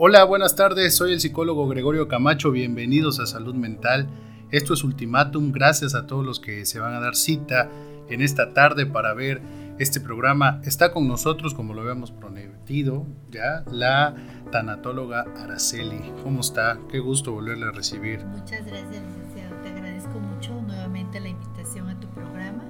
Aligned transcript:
Hola, 0.00 0.22
buenas 0.22 0.54
tardes, 0.54 0.94
soy 0.94 1.12
el 1.12 1.18
psicólogo 1.18 1.66
Gregorio 1.66 2.06
Camacho, 2.06 2.52
bienvenidos 2.52 3.18
a 3.18 3.26
Salud 3.26 3.56
Mental. 3.56 4.06
Esto 4.52 4.74
es 4.74 4.84
Ultimátum, 4.84 5.50
gracias 5.50 5.96
a 5.96 6.06
todos 6.06 6.24
los 6.24 6.38
que 6.38 6.64
se 6.66 6.78
van 6.78 6.94
a 6.94 7.00
dar 7.00 7.16
cita 7.16 7.68
en 8.08 8.22
esta 8.22 8.54
tarde 8.54 8.86
para 8.86 9.12
ver 9.12 9.42
este 9.80 10.00
programa. 10.00 10.60
Está 10.64 10.92
con 10.92 11.08
nosotros, 11.08 11.52
como 11.52 11.74
lo 11.74 11.80
habíamos 11.80 12.12
prometido, 12.12 13.06
ya 13.28 13.64
la 13.72 14.14
tanatóloga 14.52 15.22
Araceli. 15.36 16.12
¿Cómo 16.22 16.42
está? 16.42 16.78
Qué 16.88 17.00
gusto 17.00 17.32
volverle 17.32 17.66
a 17.66 17.72
recibir. 17.72 18.24
Muchas 18.24 18.64
gracias, 18.66 19.02
licenciado. 19.04 19.56
Te 19.64 19.70
agradezco 19.70 20.20
mucho 20.20 20.62
nuevamente 20.62 21.18
la 21.18 21.30
invitación 21.30 21.88
a 21.88 21.98
tu 21.98 22.06
programa. 22.10 22.62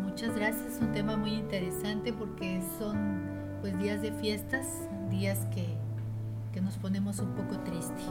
Muchas 0.00 0.34
gracias, 0.34 0.74
es 0.74 0.82
un 0.82 0.90
tema 0.90 1.16
muy 1.16 1.30
interesante 1.30 2.12
porque 2.12 2.60
son 2.76 3.20
pues 3.60 3.78
días 3.78 4.02
de 4.02 4.10
fiestas, 4.14 4.66
días 5.10 5.46
que 5.54 5.78
que 6.52 6.60
nos 6.60 6.76
ponemos 6.76 7.18
un 7.18 7.34
poco 7.34 7.58
tristes. 7.60 8.04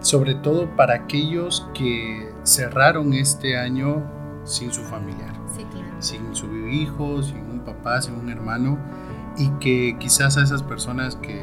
Sobre 0.00 0.34
todo 0.34 0.74
para 0.76 0.94
aquellos 0.94 1.66
que 1.74 2.30
cerraron 2.44 3.14
este 3.14 3.56
año 3.58 4.04
sin 4.44 4.72
su 4.72 4.82
familiar. 4.82 5.34
Sí, 5.56 5.64
claro. 5.64 5.88
Sin 5.98 6.34
su 6.34 6.46
hijo, 6.68 7.22
sin 7.22 7.38
un 7.38 7.60
papá, 7.60 8.02
sin 8.02 8.14
un 8.14 8.28
hermano. 8.28 8.78
Y 9.36 9.48
que 9.60 9.96
quizás 9.98 10.36
a 10.36 10.42
esas 10.42 10.62
personas 10.62 11.16
que 11.16 11.40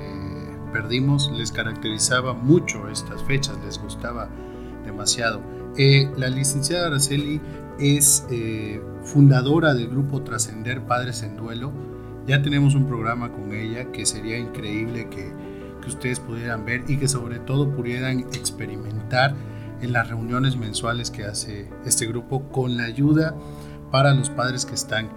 perdimos 0.71 1.31
les 1.31 1.51
caracterizaba 1.51 2.33
mucho 2.33 2.89
estas 2.89 3.23
fechas, 3.23 3.57
les 3.65 3.81
gustaba 3.81 4.29
demasiado. 4.85 5.41
Eh, 5.77 6.11
la 6.17 6.29
licenciada 6.29 6.87
Araceli 6.87 7.41
es 7.79 8.25
eh, 8.29 8.81
fundadora 9.03 9.73
del 9.73 9.89
grupo 9.89 10.21
Trascender 10.21 10.81
Padres 10.85 11.23
en 11.23 11.37
Duelo. 11.37 11.71
Ya 12.25 12.41
tenemos 12.41 12.75
un 12.75 12.85
programa 12.87 13.31
con 13.31 13.53
ella 13.53 13.91
que 13.91 14.05
sería 14.05 14.37
increíble 14.37 15.07
que 15.09 15.31
ustedes 15.87 16.19
pudieran 16.19 16.65
ver 16.65 16.83
y 16.87 16.97
que 16.97 17.07
sobre 17.07 17.39
todo 17.39 17.69
pudieran 17.75 18.19
experimentar 18.19 19.35
en 19.81 19.93
las 19.93 20.09
reuniones 20.09 20.55
mensuales 20.55 21.11
que 21.11 21.25
hace 21.25 21.69
este 21.85 22.07
grupo 22.07 22.49
con 22.49 22.77
la 22.77 22.83
ayuda 22.83 23.35
para 23.91 24.13
los 24.13 24.29
padres 24.29 24.65
que 24.65 24.75
están 24.75 25.09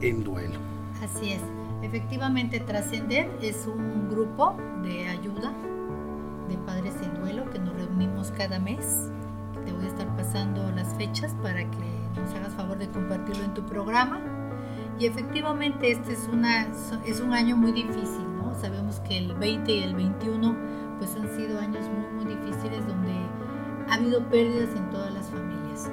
en 0.00 0.24
duelo. 0.24 0.58
Así 1.02 1.32
es. 1.32 1.40
Efectivamente, 1.82 2.60
Trascender 2.60 3.30
es 3.40 3.66
un 3.66 4.08
grupo 4.10 4.56
de 4.82 5.08
ayuda 5.08 5.52
de 6.48 6.56
padres 6.58 6.94
en 7.02 7.14
duelo 7.20 7.48
que 7.50 7.58
nos 7.58 7.74
reunimos 7.74 8.32
cada 8.32 8.58
mes. 8.58 9.10
Te 9.64 9.72
voy 9.72 9.84
a 9.84 9.88
estar 9.88 10.16
pasando 10.16 10.70
las 10.72 10.94
fechas 10.94 11.34
para 11.42 11.60
que 11.70 12.20
nos 12.20 12.34
hagas 12.34 12.54
favor 12.54 12.78
de 12.78 12.88
compartirlo 12.88 13.44
en 13.44 13.54
tu 13.54 13.64
programa. 13.64 14.20
Y 14.98 15.06
efectivamente 15.06 15.92
este 15.92 16.12
es, 16.12 16.28
una, 16.32 16.66
es 17.06 17.20
un 17.20 17.32
año 17.32 17.56
muy 17.56 17.70
difícil 17.70 18.27
Sabemos 18.60 19.00
que 19.00 19.18
el 19.18 19.34
20 19.34 19.72
y 19.72 19.82
el 19.82 19.94
21 19.94 20.56
pues 20.98 21.14
han 21.14 21.28
sido 21.36 21.60
años 21.60 21.84
muy, 21.88 22.24
muy 22.24 22.34
difíciles 22.34 22.86
donde 22.86 23.12
ha 23.88 23.94
habido 23.94 24.28
pérdidas 24.28 24.74
en 24.76 24.90
todas 24.90 25.12
las 25.12 25.26
familias. 25.28 25.90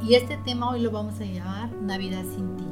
Y 0.00 0.14
este 0.14 0.36
tema 0.38 0.70
hoy 0.70 0.80
lo 0.80 0.90
vamos 0.92 1.20
a 1.20 1.24
llamar 1.24 1.72
Navidad 1.72 2.22
sin 2.22 2.56
ti. 2.56 2.64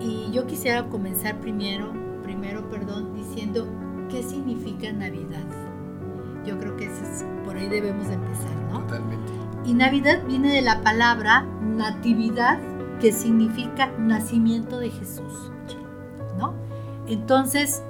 Y 0.00 0.30
yo 0.32 0.46
quisiera 0.46 0.88
comenzar 0.88 1.40
primero, 1.40 1.92
primero, 2.22 2.68
perdón, 2.70 3.14
diciendo 3.14 3.66
qué 4.08 4.22
significa 4.22 4.92
Navidad. 4.92 5.44
Yo 6.46 6.58
creo 6.58 6.76
que 6.76 6.86
es, 6.86 7.24
por 7.44 7.56
ahí 7.56 7.68
debemos 7.68 8.06
empezar, 8.06 8.54
¿no? 8.70 8.80
Totalmente. 8.80 9.32
Y 9.64 9.74
Navidad 9.74 10.24
viene 10.26 10.52
de 10.52 10.62
la 10.62 10.82
palabra 10.82 11.42
natividad, 11.60 12.58
que 13.00 13.12
significa 13.12 13.90
nacimiento 13.98 14.78
de 14.78 14.90
Jesús. 14.90 15.50
Entonces, 17.06 17.82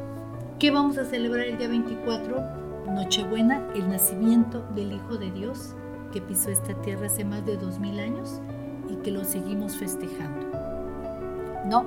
¿qué 0.58 0.70
vamos 0.70 0.98
a 0.98 1.05
celebrar 1.05 1.46
el 1.46 1.58
día 1.58 1.68
24? 1.68 2.62
Nochebuena, 2.86 3.66
el 3.74 3.88
nacimiento 3.88 4.64
del 4.74 4.92
Hijo 4.92 5.16
de 5.16 5.30
Dios 5.30 5.74
que 6.12 6.20
pisó 6.20 6.50
esta 6.50 6.74
tierra 6.83 7.06
hace 7.06 7.24
más 7.24 7.45
de 7.45 7.56
dos 7.56 7.78
mil 7.78 7.98
años 7.98 8.40
y 8.89 8.96
que 8.96 9.11
lo 9.11 9.24
seguimos 9.24 9.77
festejando. 9.77 10.46
¿No? 11.67 11.86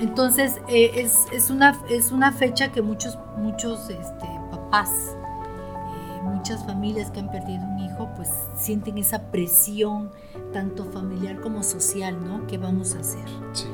Entonces, 0.00 0.60
eh, 0.68 1.08
es, 1.32 1.50
una, 1.50 1.76
es 1.90 2.12
una 2.12 2.32
fecha 2.32 2.70
que 2.70 2.82
muchos, 2.82 3.18
muchos 3.36 3.90
este, 3.90 4.26
papás, 4.50 5.16
eh, 5.16 6.22
muchas 6.22 6.64
familias 6.64 7.10
que 7.10 7.20
han 7.20 7.30
perdido 7.30 7.64
un 7.64 7.80
hijo, 7.80 8.08
pues 8.14 8.30
sienten 8.56 8.96
esa 8.98 9.30
presión, 9.30 10.10
tanto 10.52 10.84
familiar 10.84 11.40
como 11.40 11.62
social, 11.62 12.16
¿no? 12.24 12.46
¿Qué 12.46 12.58
vamos 12.58 12.94
a 12.94 13.00
hacer? 13.00 13.28
Sí. 13.52 13.66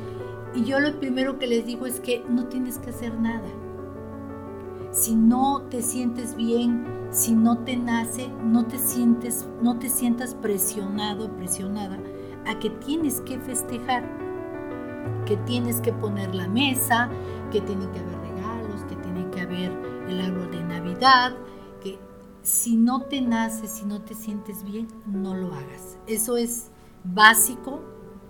Y 0.55 0.63
yo 0.63 0.79
lo 0.79 0.97
primero 0.99 1.37
que 1.37 1.47
les 1.47 1.65
digo 1.65 1.85
es 1.85 1.99
que 1.99 2.23
no 2.29 2.45
tienes 2.45 2.77
que 2.77 2.91
hacer 2.91 3.19
nada. 3.19 3.47
Si 4.91 5.13
no 5.13 5.63
te 5.69 5.81
sientes 5.81 6.35
bien, 6.37 6.85
si 7.11 7.33
no 7.33 7.59
te 7.59 7.75
nace, 7.75 8.29
no 8.41 8.65
te 8.65 8.77
sientes, 8.77 9.45
no 9.61 9.77
te 9.77 9.89
sientas 9.89 10.33
presionado, 10.33 11.29
presionada 11.35 11.99
a 12.45 12.57
que 12.57 12.69
tienes 12.69 13.19
que 13.21 13.37
festejar, 13.37 14.03
que 15.25 15.35
tienes 15.37 15.81
que 15.81 15.91
poner 15.91 16.33
la 16.33 16.47
mesa, 16.47 17.09
que 17.51 17.59
tiene 17.59 17.89
que 17.91 17.99
haber 17.99 18.19
regalos, 18.19 18.83
que 18.83 18.95
tiene 18.95 19.29
que 19.31 19.41
haber 19.41 19.71
el 20.07 20.21
árbol 20.21 20.51
de 20.51 20.63
Navidad, 20.63 21.35
que 21.83 21.99
si 22.43 22.77
no 22.77 23.01
te 23.01 23.19
nace, 23.19 23.67
si 23.67 23.85
no 23.85 24.01
te 24.01 24.13
sientes 24.13 24.63
bien, 24.63 24.87
no 25.05 25.35
lo 25.35 25.47
hagas. 25.47 25.97
Eso 26.07 26.37
es 26.37 26.71
básico 27.03 27.81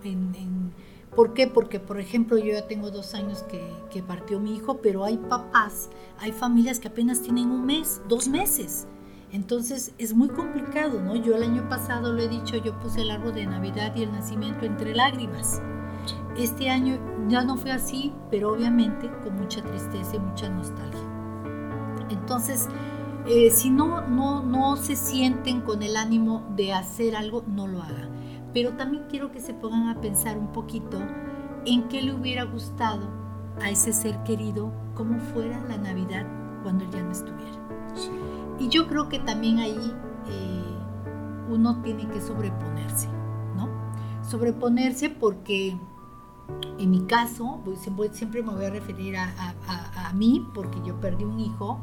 en, 0.04 0.34
en 0.34 0.74
¿Por 1.16 1.34
qué? 1.34 1.48
Porque, 1.48 1.80
por 1.80 1.98
ejemplo, 1.98 2.38
yo 2.38 2.52
ya 2.52 2.68
tengo 2.68 2.92
dos 2.92 3.14
años 3.14 3.44
que, 3.44 3.64
partió 4.04 4.42
mi 4.42 4.54
hijo, 4.54 4.82
pero 4.82 5.06
hay 5.06 5.18
papás, 5.18 5.90
hay 6.20 6.34
familias 6.34 6.80
que 6.80 6.90
apenas 6.90 7.22
tienen 7.22 7.50
un 7.50 7.66
mes, 7.66 8.02
dos 8.10 8.28
meses. 8.28 8.88
Entonces 9.32 9.94
es 9.98 10.14
muy 10.14 10.28
complicado, 10.28 11.02
¿no? 11.02 11.16
Yo 11.16 11.36
el 11.38 11.44
año 11.44 11.70
pasado 11.70 12.12
lo 12.12 12.22
he 12.22 12.28
dicho, 12.28 12.58
yo 12.58 12.78
puse 12.80 13.02
el 13.02 13.12
árbol 13.12 13.34
de 13.34 13.46
Navidad 13.46 13.96
y 13.96 14.04
el 14.04 14.12
nacimiento 14.12 14.66
entre 14.66 14.94
lágrimas. 14.94 15.62
Este 16.38 16.70
año 16.70 17.00
ya 17.30 17.46
no 17.46 17.56
fue 17.56 17.72
así, 17.72 18.12
pero 18.30 18.52
obviamente 18.52 19.10
con 19.24 19.38
mucha 19.38 19.64
tristeza 19.64 20.18
y 20.18 20.20
mucha 20.20 20.50
nostalgia. 20.50 21.00
Entonces, 22.10 22.68
eh, 23.28 23.50
si 23.50 23.70
no, 23.70 24.02
no, 24.02 24.44
no 24.44 24.76
se 24.76 24.98
sienten 24.98 25.62
con 25.62 25.82
el 25.82 25.96
ánimo 25.96 26.46
de 26.56 26.74
hacer 26.74 27.16
algo, 27.16 27.44
no 27.48 27.66
lo 27.66 27.82
hagan 27.82 28.15
pero 28.56 28.72
también 28.78 29.04
quiero 29.10 29.34
que 29.34 29.42
se 29.42 29.54
pongan 29.54 29.90
a 29.90 30.00
pensar 30.00 30.38
un 30.38 30.54
poquito 30.54 30.98
en 31.66 31.90
qué 31.90 32.02
le 32.02 32.14
hubiera 32.14 32.46
gustado 32.46 33.06
a 33.62 33.70
ese 33.70 33.92
ser 33.92 34.24
querido, 34.24 34.72
cómo 34.94 35.20
fuera 35.20 35.60
la 35.68 35.78
Navidad 35.78 36.26
cuando 36.64 36.86
él 36.86 36.90
ya 36.90 37.04
no 37.04 37.12
estuviera. 37.12 37.60
Y 38.58 38.70
yo 38.70 38.88
creo 38.88 39.10
que 39.10 39.20
también 39.20 39.60
ahí 39.60 39.94
eh, 40.30 40.78
uno 41.50 41.82
tiene 41.82 42.08
que 42.08 42.22
sobreponerse, 42.22 43.10
¿no? 43.58 43.68
Sobreponerse 44.24 45.10
porque 45.10 45.78
en 46.80 46.92
mi 46.92 47.02
caso, 47.08 47.62
siempre 48.14 48.42
me 48.42 48.54
voy 48.54 48.64
a 48.64 48.70
referir 48.70 49.18
a, 49.18 49.34
a, 49.68 50.14
mí, 50.14 50.48
porque 50.54 50.80
yo 50.86 50.98
perdí 51.02 51.26
un 51.26 51.42
hijo, 51.42 51.82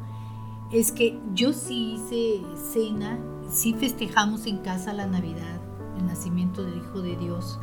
es 0.71 0.91
que 0.91 1.19
yo 1.35 1.53
sí 1.53 1.93
hice 1.93 2.41
cena, 2.55 3.19
sí 3.47 3.75
festejamos 3.75 4.47
en 4.47 4.57
casa 4.57 4.91
la 4.91 5.05
Navidad, 5.05 5.62
el 6.03 6.09
nacimiento 6.09 6.63
del 6.63 6.77
Hijo 6.77 7.01
de 7.01 7.15
Dios. 7.15 7.59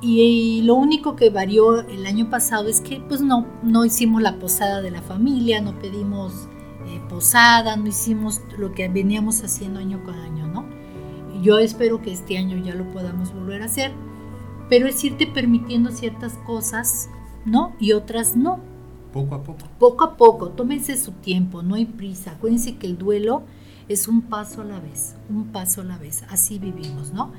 Y, 0.00 0.62
lo 0.62 0.74
único 0.74 1.16
que 1.16 1.30
varió 1.30 1.80
el 1.80 2.04
año 2.04 2.28
pasado 2.28 2.68
es 2.68 2.80
que 2.80 3.00
pues 3.00 3.20
no, 3.20 3.46
no 3.62 3.84
hicimos 3.84 4.20
la 4.20 4.38
posada 4.38 4.82
de 4.82 4.90
la 4.90 5.00
familia, 5.00 5.62
no 5.62 5.78
pedimos 5.78 6.48
eh, 6.86 7.00
posada, 7.08 7.76
no 7.76 7.86
hicimos 7.86 8.42
lo 8.58 8.72
que 8.72 8.88
veníamos 8.88 9.42
haciendo 9.42 9.80
año 9.80 10.02
con 10.04 10.14
año, 10.14 10.46
¿no? 10.46 10.66
Yo 11.42 11.58
espero 11.58 12.02
que 12.02 12.12
este 12.12 12.36
año 12.36 12.62
ya 12.62 12.74
lo 12.74 12.90
podamos 12.90 13.32
volver 13.32 13.62
a 13.62 13.66
hacer, 13.66 13.92
pero 14.68 14.86
es 14.86 15.02
irte 15.02 15.26
permitiendo 15.26 15.90
ciertas 15.90 16.34
cosas, 16.46 17.08
¿no? 17.46 17.72
Y 17.78 17.92
otras 17.92 18.36
no. 18.36 18.60
Poco 19.12 19.36
a 19.36 19.42
poco. 19.42 19.66
Poco 19.78 20.04
a 20.04 20.16
poco, 20.16 20.50
tómense 20.50 20.96
su 20.98 21.12
tiempo, 21.12 21.62
no 21.62 21.76
hay 21.76 21.86
prisa. 21.86 22.32
Acuérdense 22.32 22.76
que 22.76 22.86
el 22.86 22.98
duelo 22.98 23.44
es 23.88 24.08
un 24.08 24.22
paso 24.22 24.62
a 24.62 24.64
la 24.64 24.80
vez, 24.80 25.14
un 25.28 25.48
paso 25.48 25.82
a 25.82 25.84
la 25.84 25.98
vez, 25.98 26.24
así 26.28 26.58
vivimos, 26.58 27.12
¿no? 27.12 27.32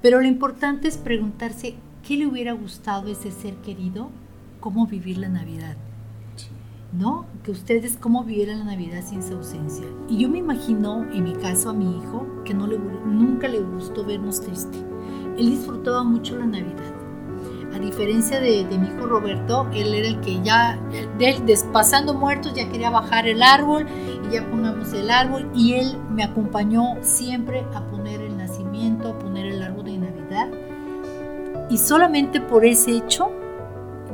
Pero 0.00 0.20
lo 0.20 0.26
importante 0.26 0.88
es 0.88 0.98
preguntarse 0.98 1.76
qué 2.06 2.16
le 2.16 2.26
hubiera 2.26 2.52
gustado 2.52 3.08
a 3.08 3.12
ese 3.12 3.30
ser 3.30 3.54
querido, 3.56 4.10
cómo 4.60 4.86
vivir 4.86 5.18
la 5.18 5.28
Navidad, 5.28 5.76
¿no? 6.92 7.26
Que 7.44 7.52
ustedes 7.52 7.96
cómo 7.96 8.24
vivieran 8.24 8.60
la 8.60 8.64
Navidad 8.64 9.04
sin 9.08 9.22
su 9.22 9.34
ausencia. 9.34 9.86
Y 10.08 10.18
yo 10.18 10.28
me 10.28 10.38
imagino, 10.38 11.04
en 11.12 11.24
mi 11.24 11.34
caso, 11.34 11.70
a 11.70 11.72
mi 11.72 11.98
hijo, 11.98 12.26
que 12.44 12.54
no 12.54 12.66
le, 12.66 12.78
nunca 12.78 13.48
le 13.48 13.60
gustó 13.60 14.04
vernos 14.04 14.40
triste. 14.40 14.78
Él 15.38 15.50
disfrutaba 15.50 16.02
mucho 16.02 16.36
la 16.36 16.46
Navidad 16.46 17.02
a 17.74 17.78
diferencia 17.78 18.38
de, 18.40 18.64
mi 18.64 18.88
hijo 18.88 19.06
Roberto, 19.06 19.66
él 19.72 19.94
era 19.94 20.06
el 20.06 20.20
que 20.20 20.42
ya, 20.42 20.78
pasando 21.72 22.14
muertos, 22.14 22.54
ya 22.54 22.68
quería 22.68 22.90
bajar 22.90 23.26
el 23.26 23.42
árbol 23.42 23.86
ya 24.32 24.48
pongamos 24.48 24.92
el 24.92 25.10
árbol. 25.10 25.50
Y 25.54 25.74
él 25.74 25.98
me 26.10 26.24
acompañó 26.24 26.96
siempre 27.02 27.64
a 27.74 27.82
poner 27.82 28.20
el 28.20 28.36
nacimiento, 28.36 29.10
a 29.10 29.18
poner 29.18 29.46
el 29.46 29.62
árbol 29.62 29.84
de 29.84 29.98
Navidad. 29.98 30.48
Y 31.68 31.78
solamente 31.78 32.40
por 32.40 32.64
ese 32.64 32.92
hecho, 32.92 33.30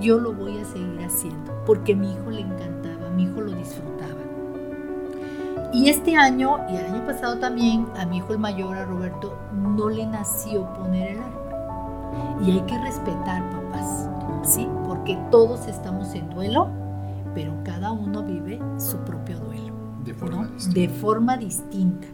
yo 0.00 0.18
lo 0.18 0.32
voy 0.32 0.58
a 0.58 0.64
seguir 0.64 1.00
haciendo, 1.04 1.52
porque 1.66 1.94
mi 1.94 2.12
hijo 2.12 2.30
le 2.30 2.42
encantaba, 2.42 3.10
mi 3.10 3.24
hijo 3.24 3.40
lo 3.40 3.52
disfrutaba. 3.52 3.98
Y 5.72 5.88
este 5.88 6.16
año, 6.16 6.58
y 6.70 6.76
el 6.76 6.86
año 6.86 7.04
pasado 7.04 7.38
también, 7.38 7.86
a 7.96 8.06
mi 8.06 8.18
hijo 8.18 8.32
el 8.32 8.38
mayor, 8.38 8.76
a 8.76 8.84
Roberto, 8.84 9.36
no 9.52 9.88
le 9.88 10.06
nació 10.06 10.72
poner 10.74 11.12
el 11.12 11.18
arco. 11.18 11.48
Y 12.42 12.52
hay 12.52 12.60
que 12.62 12.78
respetar, 12.78 13.42
papás, 13.50 14.08
¿sí? 14.42 14.68
Porque 14.86 15.18
todos 15.30 15.66
estamos 15.66 16.14
en 16.14 16.30
duelo, 16.30 16.68
pero 17.34 17.52
cada 17.64 17.92
uno 17.92 18.22
vive 18.22 18.60
su 18.78 18.96
propio 18.98 19.38
duelo. 19.40 19.67
De 20.08 20.14
forma 20.14 20.42
¿no? 20.42 20.50
distinta. 20.52 20.80
De 20.80 20.88
forma 20.88 21.36
distinta. 21.36 22.06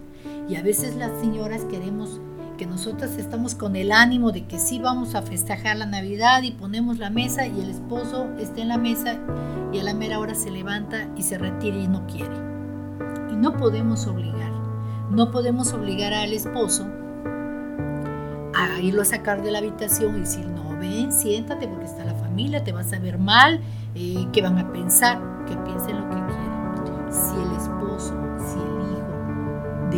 Y 0.48 0.56
a 0.56 0.62
veces 0.62 0.96
las 0.96 1.18
señoras 1.20 1.64
queremos 1.64 2.20
que 2.58 2.66
nosotras 2.66 3.16
estamos 3.18 3.54
con 3.54 3.76
el 3.76 3.92
ánimo 3.92 4.32
de 4.32 4.46
que 4.46 4.58
sí 4.58 4.78
vamos 4.78 5.14
a 5.14 5.22
festejar 5.22 5.76
la 5.76 5.86
Navidad 5.86 6.42
y 6.42 6.52
ponemos 6.52 6.98
la 6.98 7.10
mesa 7.10 7.46
y 7.46 7.60
el 7.60 7.70
esposo 7.70 8.28
está 8.38 8.60
en 8.60 8.68
la 8.68 8.78
mesa 8.78 9.18
y 9.72 9.78
a 9.78 9.82
la 9.82 9.94
mera 9.94 10.18
hora 10.18 10.34
se 10.34 10.50
levanta 10.50 11.08
y 11.16 11.22
se 11.22 11.38
retira 11.38 11.76
y 11.76 11.88
no 11.88 12.06
quiere. 12.06 12.34
Y 13.32 13.36
no 13.36 13.56
podemos 13.56 14.06
obligar, 14.06 14.52
no 15.10 15.30
podemos 15.30 15.72
obligar 15.72 16.12
al 16.14 16.32
esposo 16.32 16.86
a 18.54 18.80
irlo 18.80 19.02
a 19.02 19.04
sacar 19.04 19.42
de 19.42 19.50
la 19.50 19.58
habitación 19.58 20.16
y 20.16 20.20
decir, 20.20 20.46
no, 20.46 20.76
ven, 20.78 21.12
siéntate 21.12 21.66
porque 21.66 21.86
está 21.86 22.04
la 22.04 22.14
familia, 22.14 22.62
te 22.62 22.72
vas 22.72 22.92
a 22.92 22.98
ver 22.98 23.18
mal, 23.18 23.60
eh, 23.94 24.26
¿qué 24.32 24.42
van 24.42 24.58
a 24.58 24.72
pensar? 24.72 25.20
Que 25.46 25.56
piensen 25.56 26.00
lo 26.00 26.08
que 26.08 26.23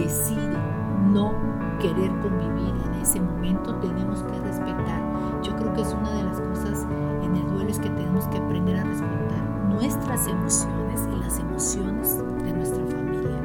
decide 0.04 0.56
no 1.12 1.32
querer 1.80 2.10
convivir 2.20 2.74
en 2.86 3.00
ese 3.00 3.20
momento, 3.20 3.74
tenemos 3.76 4.22
que 4.22 4.38
respetar. 4.40 5.02
Yo 5.42 5.54
creo 5.56 5.72
que 5.74 5.82
es 5.82 5.94
una 5.94 6.10
de 6.12 6.22
las 6.24 6.40
cosas 6.40 6.86
en 7.22 7.36
el 7.36 7.46
duelo 7.52 7.70
es 7.70 7.78
que 7.78 7.90
tenemos 7.90 8.26
que 8.28 8.38
aprender 8.38 8.76
a 8.76 8.84
respetar 8.84 9.66
nuestras 9.68 10.26
emociones 10.26 11.08
y 11.14 11.20
las 11.20 11.38
emociones 11.38 12.18
de 12.44 12.52
nuestra 12.52 12.84
familia. 12.86 13.40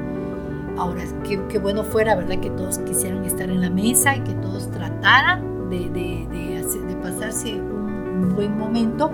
Ahora, 0.77 1.03
qué, 1.49 1.59
bueno 1.59 1.83
fuera, 1.83 2.15
¿verdad? 2.15 2.39
Que 2.39 2.49
todos 2.49 2.79
quisieran 2.79 3.23
estar 3.25 3.49
en 3.49 3.61
la 3.61 3.69
mesa 3.69 4.15
y 4.15 4.21
que 4.21 4.33
todos 4.35 4.69
trataran 4.71 5.69
de, 5.69 5.89
de, 5.89 6.27
de, 6.31 6.57
hacer- 6.57 6.85
de 6.87 6.95
pasarse 6.95 7.53
un, 7.61 8.23
un 8.23 8.35
buen 8.35 8.57
momento, 8.57 9.11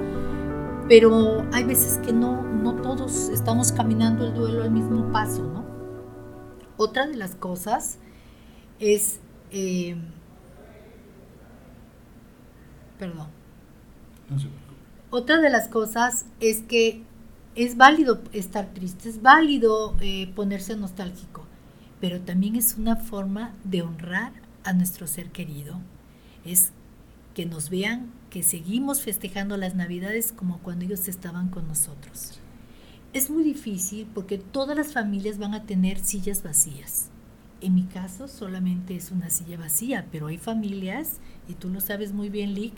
pero 0.87 1.43
hay 1.51 1.63
veces 1.65 1.99
que 2.05 2.13
no, 2.13 2.41
no 2.43 2.73
todos 2.75 3.29
estamos 3.29 3.71
caminando 3.71 4.25
el 4.25 4.33
duelo 4.33 4.63
al 4.63 4.71
mismo 4.71 5.11
paso, 5.11 5.43
¿no? 5.43 5.56
Otra 6.77 7.07
de 7.07 7.15
las 7.15 7.35
cosas 7.35 7.97
es, 8.79 9.19
eh, 9.51 9.95
perdón, 12.99 13.27
No 14.29 14.37
otra 15.09 15.39
de 15.39 15.49
las 15.49 15.69
cosas 15.69 16.25
es 16.39 16.61
que 16.63 17.01
es 17.55 17.77
válido 17.77 18.21
estar 18.33 18.67
triste, 18.73 19.09
es 19.09 19.21
válido 19.21 19.95
eh, 20.01 20.31
ponerse 20.35 20.75
nostálgico, 20.75 21.45
pero 22.01 22.19
también 22.21 22.55
es 22.55 22.75
una 22.77 22.97
forma 22.97 23.53
de 23.63 23.81
honrar 23.81 24.33
a 24.63 24.73
nuestro 24.73 25.07
ser 25.07 25.31
querido. 25.31 25.79
Es 26.45 26.71
que 27.33 27.45
nos 27.45 27.69
vean 27.69 28.11
que 28.29 28.43
seguimos 28.43 29.01
festejando 29.01 29.57
las 29.57 29.75
navidades 29.75 30.33
como 30.33 30.59
cuando 30.59 30.85
ellos 30.85 31.07
estaban 31.07 31.49
con 31.49 31.67
nosotros. 31.67 32.39
Es 33.17 33.31
muy 33.31 33.43
difícil 33.43 34.07
porque 34.13 34.37
todas 34.37 34.77
las 34.77 34.93
familias 34.93 35.39
van 35.39 35.55
a 35.55 35.63
tener 35.63 35.97
sillas 35.97 36.43
vacías. 36.43 37.09
En 37.61 37.73
mi 37.73 37.81
caso 37.85 38.27
solamente 38.27 38.95
es 38.95 39.09
una 39.09 39.31
silla 39.31 39.57
vacía, 39.57 40.05
pero 40.11 40.27
hay 40.27 40.37
familias, 40.37 41.17
y 41.49 41.53
tú 41.55 41.69
lo 41.69 41.81
sabes 41.81 42.13
muy 42.13 42.29
bien, 42.29 42.53
Lick, 42.53 42.75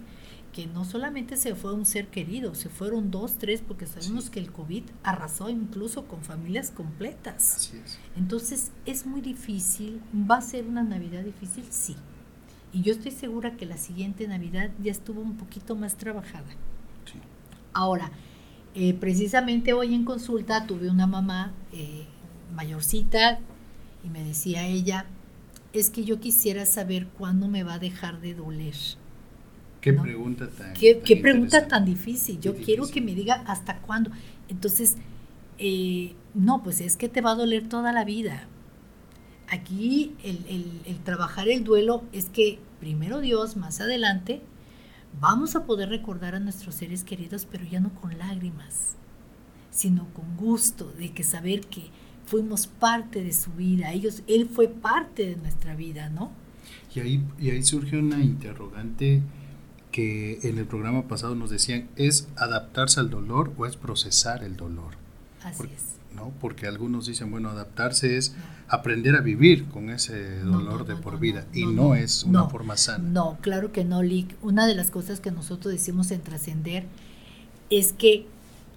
que 0.53 0.65
no 0.65 0.85
solamente 0.85 1.35
se 1.35 1.55
fue 1.55 1.73
un 1.73 1.85
ser 1.85 2.07
querido, 2.07 2.55
se 2.55 2.69
fueron 2.69 3.11
dos, 3.11 3.37
tres, 3.37 3.61
porque 3.61 3.85
sabemos 3.85 4.25
Sí. 4.25 4.31
que 4.31 4.39
el 4.39 4.49
COVID 4.53 4.83
arrasó 5.03 5.49
incluso 5.49 6.05
con 6.05 6.23
familias 6.23 6.71
completas. 6.71 7.57
Así 7.57 7.77
es. 7.83 7.99
Entonces 8.15 8.71
es 8.85 9.05
muy 9.05 9.19
difícil, 9.19 9.99
va 10.13 10.37
a 10.37 10.41
ser 10.41 10.65
una 10.65 10.83
Navidad 10.83 11.23
difícil, 11.25 11.65
sí. 11.69 11.97
Y 12.71 12.81
yo 12.83 12.93
estoy 12.93 13.11
segura 13.11 13.57
que 13.57 13.65
la 13.65 13.77
siguiente 13.77 14.25
Navidad 14.25 14.71
ya 14.81 14.91
estuvo 14.93 15.19
un 15.19 15.35
poquito 15.35 15.75
más 15.75 15.97
trabajada. 15.97 16.47
Sí. 17.03 17.19
Ahora, 17.73 18.09
eh, 18.75 18.93
precisamente 18.93 19.73
hoy 19.73 19.93
en 19.95 20.05
consulta 20.05 20.65
tuve 20.67 20.89
una 20.89 21.07
mamá 21.07 21.53
eh, 21.73 22.05
mayorcita 22.55 23.39
y 24.03 24.09
me 24.09 24.23
decía 24.23 24.67
ella, 24.67 25.05
es 25.73 25.89
que 25.89 26.03
yo 26.03 26.19
quisiera 26.19 26.65
saber 26.65 27.07
cuándo 27.07 27.47
me 27.47 27.63
va 27.63 27.75
a 27.75 27.79
dejar 27.79 28.21
de 28.21 28.33
doler. 28.35 28.75
Qué 29.81 29.93
¿No? 29.93 30.01
pregunta 30.03 30.49
tan. 30.49 30.73
¿Qué, 30.73 30.95
tan 30.95 31.03
qué 31.05 31.15
pregunta 31.17 31.67
tan 31.67 31.85
difícil? 31.85 32.39
Yo 32.41 32.55
quiero 32.55 32.87
que 32.89 33.01
me 33.01 33.15
diga 33.15 33.35
hasta 33.47 33.77
cuándo. 33.79 34.11
Entonces, 34.49 34.97
eh, 35.57 36.15
no, 36.33 36.63
pues 36.63 36.81
es 36.81 36.95
que 36.97 37.09
te 37.09 37.21
va 37.21 37.31
a 37.31 37.35
doler 37.35 37.67
toda 37.69 37.91
la 37.93 38.03
vida. 38.03 38.47
Aquí 39.47 40.15
el, 40.23 40.45
el- 40.47 40.81
el 40.85 40.99
trabajar 41.03 41.47
el 41.49 41.63
duelo 41.63 42.03
es 42.13 42.29
que 42.29 42.59
primero 42.79 43.19
Dios, 43.19 43.57
más 43.57 43.81
adelante, 43.81 44.41
vamos 45.19 45.55
a 45.55 45.65
poder 45.65 45.89
recordar 45.89 46.35
a 46.35 46.39
nuestros 46.39 46.75
seres 46.75 47.03
queridos, 47.03 47.47
pero 47.49 47.65
ya 47.65 47.79
no 47.79 47.93
con 47.95 48.17
lágrimas, 48.17 48.95
sino 49.71 50.07
con 50.13 50.37
gusto 50.37 50.91
de 50.91 51.11
que 51.11 51.23
saber 51.23 51.61
que 51.61 51.89
fuimos 52.25 52.67
parte 52.67 53.23
de 53.23 53.33
su 53.33 53.51
vida, 53.51 53.91
ellos, 53.91 54.23
él 54.27 54.47
fue 54.47 54.67
parte 54.67 55.25
de 55.25 55.35
nuestra 55.35 55.75
vida, 55.75 56.09
¿no? 56.09 56.31
Y 56.93 56.99
ahí, 56.99 57.23
y 57.39 57.49
ahí 57.49 57.63
surge 57.63 57.97
una 57.97 58.21
interrogante 58.23 59.21
que 59.91 60.39
en 60.43 60.59
el 60.59 60.65
programa 60.65 61.07
pasado 61.07 61.35
nos 61.35 61.49
decían, 61.49 61.89
¿es 61.95 62.27
adaptarse 62.35 62.99
al 62.99 63.09
dolor 63.09 63.53
o 63.57 63.65
es 63.65 63.75
procesar 63.75 64.43
el 64.43 64.55
dolor? 64.55 64.93
Así 65.43 65.63
es. 65.75 65.98
¿No? 66.15 66.31
Porque 66.39 66.67
algunos 66.67 67.05
dicen, 67.05 67.31
bueno, 67.31 67.49
adaptarse 67.49 68.17
es 68.17 68.35
aprender 68.67 69.15
a 69.15 69.21
vivir 69.21 69.65
con 69.65 69.89
ese 69.89 70.39
dolor 70.41 70.79
no, 70.79 70.85
de 70.85 70.95
por 70.95 71.19
vida 71.19 71.45
y 71.53 71.65
no, 71.65 71.95
es 71.95 72.23
una 72.23 72.45
forma 72.45 72.77
sana. 72.77 73.03
No, 73.03 73.37
claro 73.41 73.71
que 73.71 73.83
no, 73.83 74.03
Lick. 74.03 74.35
Una 74.41 74.67
de 74.67 74.75
las 74.75 74.91
cosas 74.91 75.19
que 75.19 75.31
nosotros 75.31 75.73
decimos 75.73 76.11
en 76.11 76.21
trascender 76.21 76.85
es 77.69 77.93
que 77.93 78.27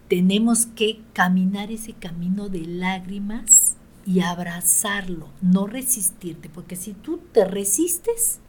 tenemos 0.09 0.67
que 0.67 1.01
caminar 1.13 1.71
ese 1.71 1.93
camino 1.95 2.49
de 2.49 2.67
lágrimas 2.67 3.77
y 4.05 4.21
abrazarlo, 4.21 5.29
no 5.41 5.67
resistirte, 5.67 6.49
porque 6.49 6.77
si 6.77 6.93
tú 6.93 7.21
te 7.33 7.45
resistes, 7.45 8.41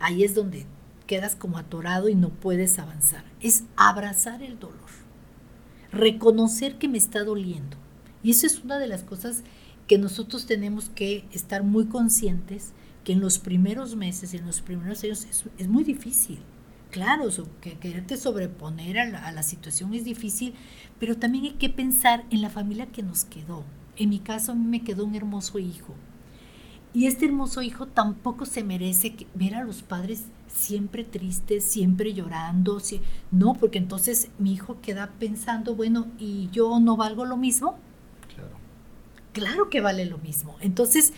ahí 0.00 0.24
es 0.24 0.34
donde 0.34 0.66
quedas 1.06 1.36
como 1.36 1.58
atorado 1.58 2.08
y 2.08 2.14
no 2.14 2.30
puedes 2.30 2.78
avanzar. 2.78 3.24
Es 3.40 3.64
abrazar 3.76 4.42
el 4.42 4.58
dolor, 4.58 4.76
reconocer 5.92 6.78
que 6.78 6.88
me 6.88 6.98
está 6.98 7.24
doliendo. 7.24 7.76
Y 8.22 8.30
eso 8.32 8.46
es 8.46 8.62
una 8.64 8.78
de 8.78 8.86
las 8.88 9.02
cosas 9.04 9.42
que 9.86 9.98
nosotros 9.98 10.46
tenemos 10.46 10.88
que 10.90 11.24
estar 11.32 11.62
muy 11.62 11.86
conscientes 11.86 12.72
que 13.04 13.12
en 13.12 13.20
los 13.20 13.38
primeros 13.38 13.94
meses, 13.94 14.34
en 14.34 14.46
los 14.46 14.60
primeros 14.62 15.02
años 15.04 15.24
es, 15.24 15.44
es 15.58 15.68
muy 15.68 15.84
difícil. 15.84 16.38
Claro, 16.90 17.30
so- 17.30 17.48
que 17.60 17.74
quererte 17.78 18.16
sobreponer 18.16 18.98
a 18.98 19.04
la, 19.06 19.24
a 19.26 19.32
la 19.32 19.42
situación 19.42 19.94
es 19.94 20.04
difícil, 20.04 20.54
pero 20.98 21.16
también 21.16 21.44
hay 21.44 21.52
que 21.52 21.68
pensar 21.68 22.24
en 22.30 22.42
la 22.42 22.50
familia 22.50 22.86
que 22.86 23.02
nos 23.02 23.24
quedó. 23.24 23.64
En 23.96 24.10
mi 24.10 24.18
caso, 24.18 24.52
a 24.52 24.54
mí 24.54 24.66
me 24.66 24.82
quedó 24.82 25.04
un 25.04 25.14
hermoso 25.14 25.58
hijo. 25.58 25.94
Y 26.94 27.06
este 27.06 27.26
hermoso 27.26 27.60
hijo 27.62 27.86
tampoco 27.86 28.46
se 28.46 28.64
merece 28.64 29.14
que- 29.14 29.26
ver 29.34 29.54
a 29.54 29.64
los 29.64 29.82
padres 29.82 30.24
siempre 30.48 31.04
tristes, 31.04 31.64
siempre 31.64 32.14
llorando. 32.14 32.80
si- 32.80 33.00
no, 33.30 33.54
porque 33.54 33.78
entonces 33.78 34.30
mi 34.38 34.52
hijo 34.54 34.80
queda 34.80 35.12
pensando, 35.18 35.74
bueno, 35.74 36.06
¿y 36.18 36.48
yo 36.52 36.80
no 36.80 36.96
valgo 36.96 37.24
lo 37.26 37.36
mismo? 37.36 37.78
Claro. 39.36 39.68
Que 39.68 39.80
vale 39.82 40.06
lo 40.06 40.18
mismo. 40.18 40.56
Entonces, 40.60 41.12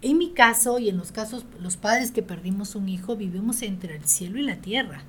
en 0.00 0.16
mi 0.16 0.30
caso 0.30 0.78
y 0.78 0.88
en 0.88 0.96
los 0.96 1.12
casos, 1.12 1.44
los 1.60 1.76
padres 1.76 2.10
que 2.10 2.22
perdimos 2.22 2.74
un 2.74 2.88
hijo, 2.88 3.16
vivimos 3.16 3.60
entre 3.60 3.96
el 3.96 4.06
cielo 4.06 4.38
y 4.38 4.42
la 4.42 4.56
tierra. 4.56 5.02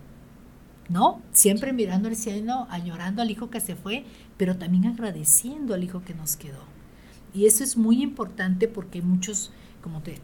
¿No? 0.90 1.22
Siempre 1.32 1.72
mirando 1.72 2.10
al 2.10 2.18
cielo, 2.18 2.68
añorando 2.70 3.22
al 3.22 3.32
hijo 3.32 3.50
que 3.50 3.62
se 3.62 3.78
fue, 3.78 4.04
pero 4.36 4.58
también 4.58 4.86
agradeciendo 4.86 5.74
al 5.74 5.86
hijo 5.86 6.04
que 6.04 6.14
nos 6.14 6.36
quedó. 6.36 6.64
Y 7.34 7.46
eso 7.46 7.64
es 7.64 7.78
muy 7.78 8.04
importante 8.04 8.68
porque 8.68 9.02
muchos, 9.02 9.52
como 9.82 10.02
te, 10.02 10.18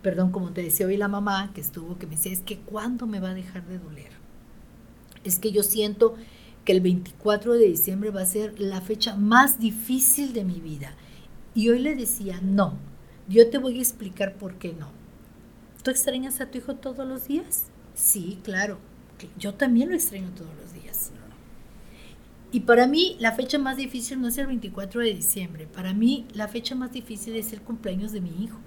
perdón, 0.00 0.30
como 0.30 0.52
te 0.52 0.62
decía 0.62 0.86
hoy 0.86 0.96
la 0.96 1.08
mamá 1.08 1.50
que 1.54 1.60
estuvo, 1.60 1.98
que 1.98 2.06
me 2.06 2.16
decía, 2.16 2.32
es 2.32 2.40
que 2.40 2.58
¿cuándo 2.58 3.06
me 3.06 3.20
va 3.20 3.30
a 3.30 3.34
dejar 3.34 3.66
de 3.66 3.78
doler? 3.78 4.12
Es 5.24 5.38
que 5.38 5.52
yo 5.52 5.62
siento 5.62 6.16
que 6.64 6.72
el 6.72 6.80
24 6.80 7.52
de 7.54 7.66
diciembre 7.66 8.10
va 8.10 8.22
a 8.22 8.26
ser 8.26 8.58
la 8.58 8.80
fecha 8.80 9.14
más 9.14 9.58
difícil 9.58 10.32
de 10.32 10.44
mi 10.44 10.60
vida. 10.60 10.94
Y 11.58 11.70
hoy 11.70 11.80
le 11.80 11.96
decía, 11.96 12.38
no, 12.40 12.78
yo 13.26 13.50
te 13.50 13.58
voy 13.58 13.78
a 13.78 13.82
explicar 13.82 14.34
por 14.34 14.58
qué 14.58 14.74
no. 14.74 14.90
¿Tú 15.82 15.90
extrañas 15.90 16.40
a 16.40 16.52
tu 16.52 16.58
hijo 16.58 16.76
todos 16.76 17.04
los 17.04 17.26
días? 17.26 17.66
Sí, 17.94 18.38
claro. 18.44 18.78
Yo 19.36 19.54
también 19.54 19.88
lo 19.88 19.96
extraño 19.96 20.30
todos 20.36 20.54
los 20.54 20.72
días. 20.72 21.10
Y 22.52 22.60
para 22.60 22.86
mí 22.86 23.16
la 23.18 23.32
fecha 23.32 23.58
más 23.58 23.76
difícil 23.76 24.20
no 24.20 24.28
es 24.28 24.38
el 24.38 24.46
24 24.46 25.00
de 25.00 25.14
diciembre. 25.14 25.66
Para 25.66 25.94
mí 25.94 26.28
la 26.32 26.46
fecha 26.46 26.76
más 26.76 26.92
difícil 26.92 27.34
es 27.34 27.52
el 27.52 27.60
cumpleaños 27.60 28.12
de 28.12 28.20
mi 28.20 28.40
hijo. 28.40 28.60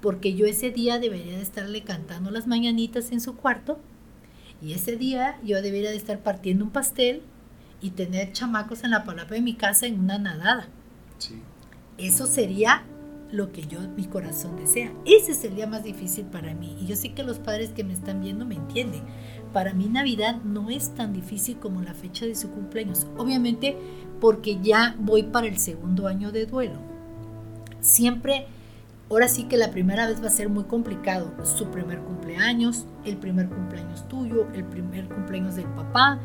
Porque 0.00 0.34
yo 0.34 0.44
ese 0.44 0.72
día 0.72 0.98
debería 0.98 1.36
de 1.36 1.42
estarle 1.42 1.84
cantando 1.84 2.32
las 2.32 2.48
mañanitas 2.48 3.12
en 3.12 3.20
su 3.20 3.36
cuarto. 3.36 3.78
Y 4.60 4.72
ese 4.72 4.96
día 4.96 5.38
yo 5.44 5.62
debería 5.62 5.90
de 5.90 5.96
estar 5.96 6.18
partiendo 6.18 6.64
un 6.64 6.72
pastel 6.72 7.22
y 7.80 7.90
tener 7.90 8.32
chamacos 8.32 8.82
en 8.82 8.90
la 8.90 9.04
palapa 9.04 9.34
de 9.34 9.40
mi 9.40 9.54
casa 9.54 9.86
en 9.86 10.00
una 10.00 10.18
nadada. 10.18 10.66
Sí. 11.18 11.40
Eso 11.98 12.26
sería 12.26 12.84
lo 13.30 13.50
que 13.52 13.66
yo, 13.66 13.80
mi 13.96 14.04
corazón 14.04 14.56
desea. 14.56 14.92
Ese 15.04 15.32
es 15.32 15.44
el 15.44 15.56
día 15.56 15.66
más 15.66 15.82
difícil 15.82 16.26
para 16.26 16.54
mí. 16.54 16.76
Y 16.80 16.86
yo 16.86 16.96
sé 16.96 17.12
que 17.12 17.22
los 17.22 17.38
padres 17.38 17.70
que 17.70 17.84
me 17.84 17.92
están 17.92 18.20
viendo 18.20 18.44
me 18.44 18.54
entienden. 18.54 19.02
Para 19.52 19.72
mí 19.74 19.86
Navidad 19.86 20.42
no 20.44 20.70
es 20.70 20.94
tan 20.94 21.12
difícil 21.12 21.58
como 21.58 21.82
la 21.82 21.94
fecha 21.94 22.26
de 22.26 22.34
su 22.34 22.50
cumpleaños. 22.50 23.06
Obviamente 23.16 23.76
porque 24.20 24.58
ya 24.62 24.94
voy 24.98 25.24
para 25.24 25.46
el 25.46 25.58
segundo 25.58 26.06
año 26.06 26.32
de 26.32 26.46
duelo. 26.46 26.78
Siempre, 27.80 28.46
ahora 29.10 29.28
sí 29.28 29.44
que 29.44 29.56
la 29.56 29.70
primera 29.70 30.06
vez 30.06 30.22
va 30.22 30.28
a 30.28 30.30
ser 30.30 30.48
muy 30.48 30.64
complicado. 30.64 31.32
Su 31.44 31.66
primer 31.70 32.00
cumpleaños, 32.00 32.86
el 33.04 33.16
primer 33.16 33.48
cumpleaños 33.48 34.06
tuyo, 34.08 34.46
el 34.54 34.64
primer 34.64 35.08
cumpleaños 35.08 35.56
del 35.56 35.66
papá, 35.66 36.20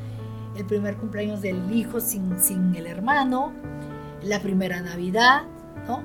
el 0.55 0.65
primer 0.65 0.97
cumpleaños 0.97 1.41
del 1.41 1.73
hijo 1.73 1.99
sin, 1.99 2.39
sin 2.39 2.75
el 2.75 2.85
hermano, 2.85 3.53
la 4.23 4.41
primera 4.41 4.81
Navidad, 4.81 5.43
¿no? 5.87 6.03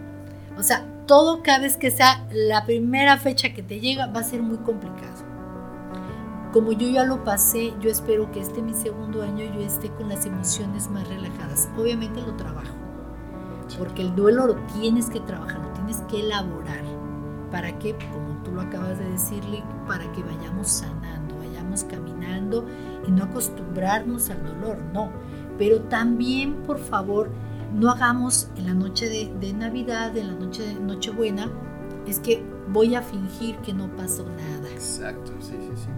O 0.59 0.63
sea, 0.63 0.85
todo 1.07 1.43
cada 1.43 1.61
vez 1.61 1.77
que 1.77 1.91
sea 1.91 2.27
la 2.33 2.65
primera 2.65 3.17
fecha 3.19 3.53
que 3.55 3.63
te 3.63 3.81
llega 3.81 4.07
va 4.07 4.21
a 4.21 4.25
ser 4.25 4.43
muy 4.43 4.59
complicado. 4.59 5.15
Como 6.53 6.73
yo 6.73 6.89
ya 6.89 7.05
lo 7.05 7.23
pasé, 7.23 7.75
yo 7.81 7.91
espero 7.91 8.31
que 8.33 8.41
este 8.41 8.63
mi 8.63 8.73
segundo 8.73 9.23
año 9.23 9.45
yo 9.45 9.61
esté 9.61 9.91
con 9.91 10.09
las 10.09 10.25
emociones 10.25 10.89
más 10.89 11.07
relajadas. 11.09 11.69
Obviamente 11.77 12.23
lo 12.23 12.35
trabajo, 12.37 12.75
porque 13.79 14.03
el 14.03 14.15
duelo 14.15 14.47
lo 14.47 14.55
tienes 14.79 15.11
que 15.11 15.21
trabajar, 15.21 15.61
lo 15.61 15.69
tienes 15.75 15.99
que 16.09 16.21
elaborar. 16.21 16.83
¿Para 17.51 17.79
qué? 17.79 17.95
Como 18.11 18.43
tú 18.43 18.53
lo 18.53 18.63
acabas 18.63 18.99
de 18.99 19.09
decirle, 19.11 19.63
para 19.87 20.11
que 20.13 20.23
vayamos 20.23 20.69
sanando, 20.69 21.37
vayamos 21.39 21.85
caminando 21.85 22.65
y 23.07 23.11
no 23.11 23.25
acostumbrarnos 23.25 24.31
al 24.31 24.43
dolor, 24.43 24.79
no. 24.93 25.11
Pero 25.59 25.83
también, 25.83 26.63
por 26.63 26.79
favor, 26.79 27.31
no 27.77 27.91
hagamos 27.91 28.49
en 28.57 28.67
la 28.67 28.75
noche 28.75 29.09
de, 29.09 29.53
Navidad, 29.53 30.17
en 30.17 30.29
la 30.29 30.35
noche 30.35 30.67
de 30.67 30.75
Nochebuena, 30.75 31.51
es 32.07 32.19
que 32.21 32.43
voy 32.69 32.95
a 32.95 33.03
fingir 33.03 33.57
que 33.59 33.75
no 33.75 33.95
pasó 33.97 34.25
nada. 34.25 34.71
Exacto, 34.71 35.33
sí, 35.41 35.55
sí, 35.61 35.73
sí. 35.77 35.89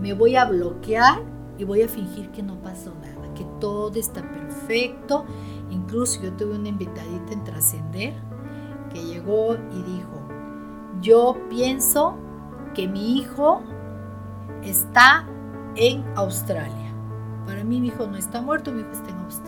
Me 0.00 0.12
voy 0.12 0.34
a 0.34 0.44
bloquear 0.44 1.22
y 1.56 1.62
voy 1.62 1.82
a 1.82 1.88
fingir 1.88 2.30
que 2.30 2.42
no 2.42 2.56
pasó 2.62 2.92
nada, 3.00 3.32
que 3.34 3.44
todo 3.60 3.92
está 3.94 4.22
perfecto. 4.22 5.24
Incluso 5.70 6.20
yo 6.20 6.32
tuve 6.32 6.56
una 6.56 6.68
invitadita 6.68 7.32
en 7.32 7.44
Trascender 7.44 8.14
que 8.92 9.00
llegó 9.04 9.54
y 9.54 9.82
dijo, 9.82 10.28
yo 11.00 11.36
pienso 11.48 12.16
que 12.74 12.88
mi 12.88 13.18
hijo 13.18 13.62
está 14.64 15.28
en 15.76 16.04
Australia. 16.16 16.92
Para 17.46 17.62
mí 17.62 17.80
mi 17.80 17.88
hijo 17.88 18.08
no 18.08 18.16
está 18.16 18.42
muerto, 18.42 18.72
mi 18.72 18.80
hijo 18.80 18.90
está 18.90 19.10
en 19.10 19.18
Australia. 19.18 19.47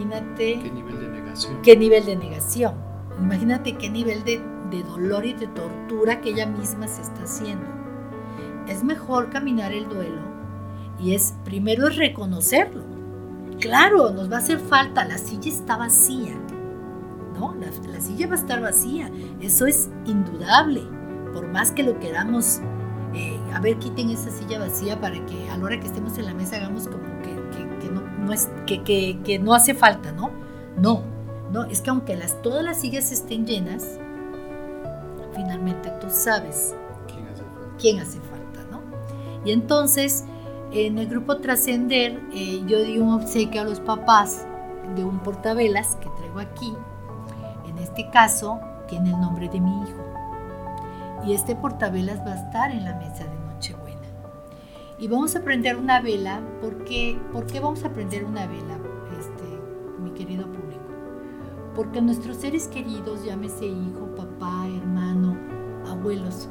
Imagínate. 0.00 0.60
¿Qué 0.62 0.70
nivel 0.70 1.00
de 1.00 1.08
negación? 1.08 1.62
¿Qué 1.62 1.76
nivel 1.76 2.06
de 2.06 2.16
negación? 2.16 2.74
Imagínate 3.18 3.76
qué 3.76 3.90
nivel 3.90 4.24
de, 4.24 4.40
de 4.70 4.82
dolor 4.82 5.26
y 5.26 5.34
de 5.34 5.46
tortura 5.48 6.20
que 6.20 6.30
ella 6.30 6.46
misma 6.46 6.86
se 6.86 7.02
está 7.02 7.24
haciendo. 7.24 7.66
Es 8.68 8.84
mejor 8.84 9.30
caminar 9.30 9.72
el 9.72 9.88
duelo 9.88 10.20
y 11.00 11.14
es 11.14 11.34
primero 11.44 11.88
es 11.88 11.96
reconocerlo. 11.96 12.84
Claro, 13.60 14.10
nos 14.10 14.30
va 14.30 14.36
a 14.36 14.40
hacer 14.40 14.60
falta, 14.60 15.04
la 15.04 15.18
silla 15.18 15.50
está 15.50 15.76
vacía. 15.76 16.36
¿No? 17.34 17.54
La, 17.54 17.70
la 17.90 18.00
silla 18.00 18.26
va 18.28 18.34
a 18.34 18.38
estar 18.38 18.60
vacía. 18.60 19.10
Eso 19.40 19.66
es 19.66 19.90
indudable. 20.06 20.82
Por 21.32 21.48
más 21.48 21.72
que 21.72 21.82
lo 21.82 21.98
queramos 21.98 22.60
eh, 23.14 23.38
a 23.54 23.60
ver, 23.60 23.78
quiten 23.78 24.10
esa 24.10 24.30
silla 24.30 24.58
vacía 24.58 25.00
para 25.00 25.24
que 25.24 25.50
a 25.50 25.56
la 25.56 25.64
hora 25.64 25.80
que 25.80 25.86
estemos 25.86 26.18
en 26.18 26.26
la 26.26 26.34
mesa 26.34 26.56
hagamos 26.56 26.88
como 26.88 27.04
que, 27.22 27.37
no, 28.28 29.54
hace 29.54 29.74
falta, 29.74 30.12
¿no? 30.12 30.30
No, 30.76 31.02
no, 31.52 31.64
es 31.64 31.80
que 31.80 31.90
aunque 31.90 32.16
las, 32.16 32.40
todas 32.42 32.64
las 32.64 32.80
sillas 32.80 33.10
estén 33.12 33.46
llenas, 33.46 33.98
finalmente 35.34 35.90
tú 36.00 36.08
sabes 36.10 36.74
quién 37.78 38.00
hace 38.00 38.20
falta, 38.20 38.60
¿no? 38.70 38.80
Y 39.44 39.52
entonces, 39.52 40.24
en 40.72 40.98
el 40.98 41.08
grupo 41.08 41.38
Trascender, 41.38 42.20
eh, 42.32 42.62
yo 42.66 42.82
di 42.82 42.98
un 42.98 43.12
obsequio 43.12 43.62
a 43.62 43.64
los 43.64 43.80
papás 43.80 44.46
de 44.94 45.04
un 45.04 45.20
portavelas 45.20 45.96
que 45.96 46.10
traigo 46.10 46.40
aquí. 46.40 46.74
En 47.66 47.78
este 47.78 48.10
caso, 48.10 48.60
tiene 48.88 49.10
el 49.10 49.20
nombre 49.20 49.48
de 49.48 49.60
mi 49.60 49.70
hijo. 49.82 50.04
Y 51.24 51.34
este 51.34 51.54
portavelas 51.54 52.20
va 52.20 52.32
a 52.32 52.46
estar 52.46 52.70
en 52.70 52.84
la 52.84 52.94
mesa 52.94 53.24
de 53.24 53.37
y 54.98 55.08
vamos 55.08 55.36
a 55.36 55.42
prender 55.42 55.76
una 55.76 56.00
vela. 56.00 56.40
¿Por 56.60 56.84
qué, 56.84 57.18
¿Por 57.32 57.46
qué 57.46 57.60
vamos 57.60 57.84
a 57.84 57.92
prender 57.92 58.24
una 58.24 58.46
vela, 58.46 58.78
este, 59.18 59.44
mi 60.02 60.10
querido 60.10 60.46
público? 60.46 60.82
Porque 61.74 62.00
nuestros 62.00 62.38
seres 62.38 62.66
queridos, 62.68 63.24
llámese 63.24 63.66
hijo, 63.66 64.14
papá, 64.16 64.66
hermano, 64.66 65.36
abuelos, 65.86 66.48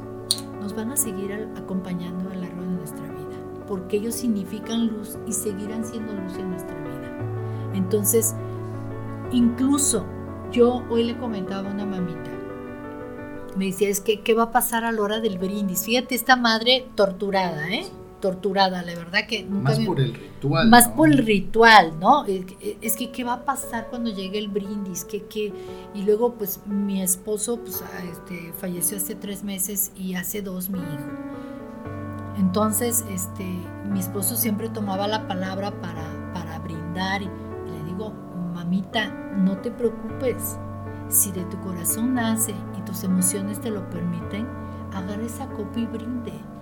nos 0.60 0.74
van 0.74 0.90
a 0.90 0.96
seguir 0.96 1.32
acompañando 1.56 2.30
a 2.30 2.34
lo 2.34 2.40
largo 2.40 2.62
de 2.62 2.68
nuestra 2.68 3.04
vida. 3.04 3.64
Porque 3.66 3.98
ellos 3.98 4.14
significan 4.14 4.86
luz 4.86 5.18
y 5.26 5.32
seguirán 5.32 5.84
siendo 5.84 6.14
luz 6.14 6.34
en 6.38 6.50
nuestra 6.50 6.74
vida. 6.74 7.18
Entonces, 7.74 8.34
incluso 9.30 10.06
yo 10.50 10.82
hoy 10.88 11.04
le 11.04 11.18
comentaba 11.18 11.68
a 11.68 11.72
una 11.74 11.84
mamita, 11.84 12.30
me 13.56 13.66
decía, 13.66 13.88
es 13.88 14.00
que, 14.00 14.20
¿qué 14.20 14.34
va 14.34 14.44
a 14.44 14.50
pasar 14.52 14.84
a 14.84 14.92
la 14.92 15.02
hora 15.02 15.20
del 15.20 15.38
brindis? 15.38 15.84
Fíjate, 15.84 16.14
esta 16.14 16.36
madre 16.36 16.86
torturada, 16.94 17.68
¿eh? 17.68 17.86
Torturada, 18.20 18.82
la 18.82 18.94
verdad 18.94 19.26
que 19.28 19.44
nunca 19.44 19.70
Más 19.70 19.80
por 19.80 20.00
el 20.00 20.14
ritual. 20.14 20.68
Más 20.68 20.88
por 20.88 21.08
el 21.08 21.18
ritual, 21.18 21.98
¿no? 21.98 22.24
Es 22.26 22.96
que, 22.96 23.10
¿qué 23.10 23.24
va 23.24 23.34
a 23.34 23.44
pasar 23.44 23.88
cuando 23.88 24.10
llegue 24.10 24.38
el 24.38 24.48
brindis? 24.48 25.04
¿Qué, 25.04 25.24
qué? 25.24 25.52
Y 25.94 26.02
luego, 26.02 26.34
pues, 26.34 26.60
mi 26.66 27.02
esposo 27.02 27.58
pues, 27.60 27.82
ah, 27.82 28.04
este, 28.10 28.52
falleció 28.58 28.96
hace 28.96 29.14
tres 29.14 29.44
meses 29.44 29.92
y 29.96 30.14
hace 30.14 30.42
dos 30.42 30.70
mi 30.70 30.78
hijo. 30.78 31.10
Entonces, 32.38 33.04
este, 33.10 33.44
mi 33.90 34.00
esposo 34.00 34.36
siempre 34.36 34.68
tomaba 34.68 35.08
la 35.08 35.26
palabra 35.26 35.70
para, 35.80 36.32
para 36.32 36.58
brindar 36.58 37.22
y, 37.22 37.26
le 37.26 37.84
digo, 37.86 38.12
mamita, 38.54 39.08
no 39.36 39.58
te 39.58 39.70
preocupes. 39.70 40.56
Si 41.08 41.32
de 41.32 41.44
tu 41.44 41.58
corazón 41.60 42.14
nace 42.14 42.54
y 42.78 42.82
tus 42.82 43.02
emociones 43.02 43.60
te 43.60 43.70
lo 43.70 43.88
permiten, 43.88 44.46
agarra 44.92 45.22
esa 45.22 45.48
copa 45.48 45.78
y 45.78 45.86
brinde 45.86 46.57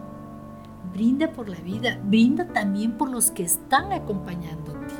brinda 0.96 1.30
por 1.30 1.50
la 1.50 1.60
vida, 1.60 2.00
brinda 2.04 2.46
también 2.48 2.96
por 2.96 3.10
los 3.10 3.30
que 3.30 3.42
están 3.42 3.92
acompañándote, 3.92 4.94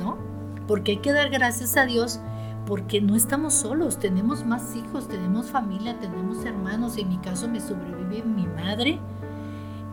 ¿no? 0.00 0.18
Porque 0.66 0.92
hay 0.92 0.98
que 0.98 1.12
dar 1.12 1.30
gracias 1.30 1.76
a 1.76 1.86
Dios 1.86 2.18
porque 2.66 3.00
no 3.00 3.14
estamos 3.14 3.54
solos, 3.54 4.00
tenemos 4.00 4.44
más 4.44 4.74
hijos, 4.74 5.06
tenemos 5.06 5.46
familia, 5.46 5.98
tenemos 6.00 6.44
hermanos, 6.44 6.96
en 6.96 7.10
mi 7.10 7.18
caso 7.18 7.48
me 7.48 7.60
sobrevive 7.60 8.24
mi 8.24 8.48
madre 8.48 8.98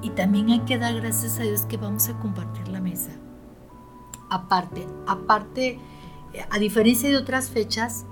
y 0.02 0.10
también 0.12 0.50
hay 0.50 0.62
que 0.62 0.80
dar 0.80 0.96
gracias 0.96 1.40
a 1.40 1.44
Dios 1.44 1.66
que 1.66 1.78
vamos 1.78 2.10
a 2.10 2.18
compartir 2.18 2.68
la 2.70 2.82
mesa. 2.82 3.12
Aparte, 4.32 4.88
aparte, 5.06 5.80
eh, 6.34 6.46
a 6.50 6.58
diferencia 6.58 7.10
de 7.10 7.18
otras 7.18 7.52
fechas, 7.52 8.08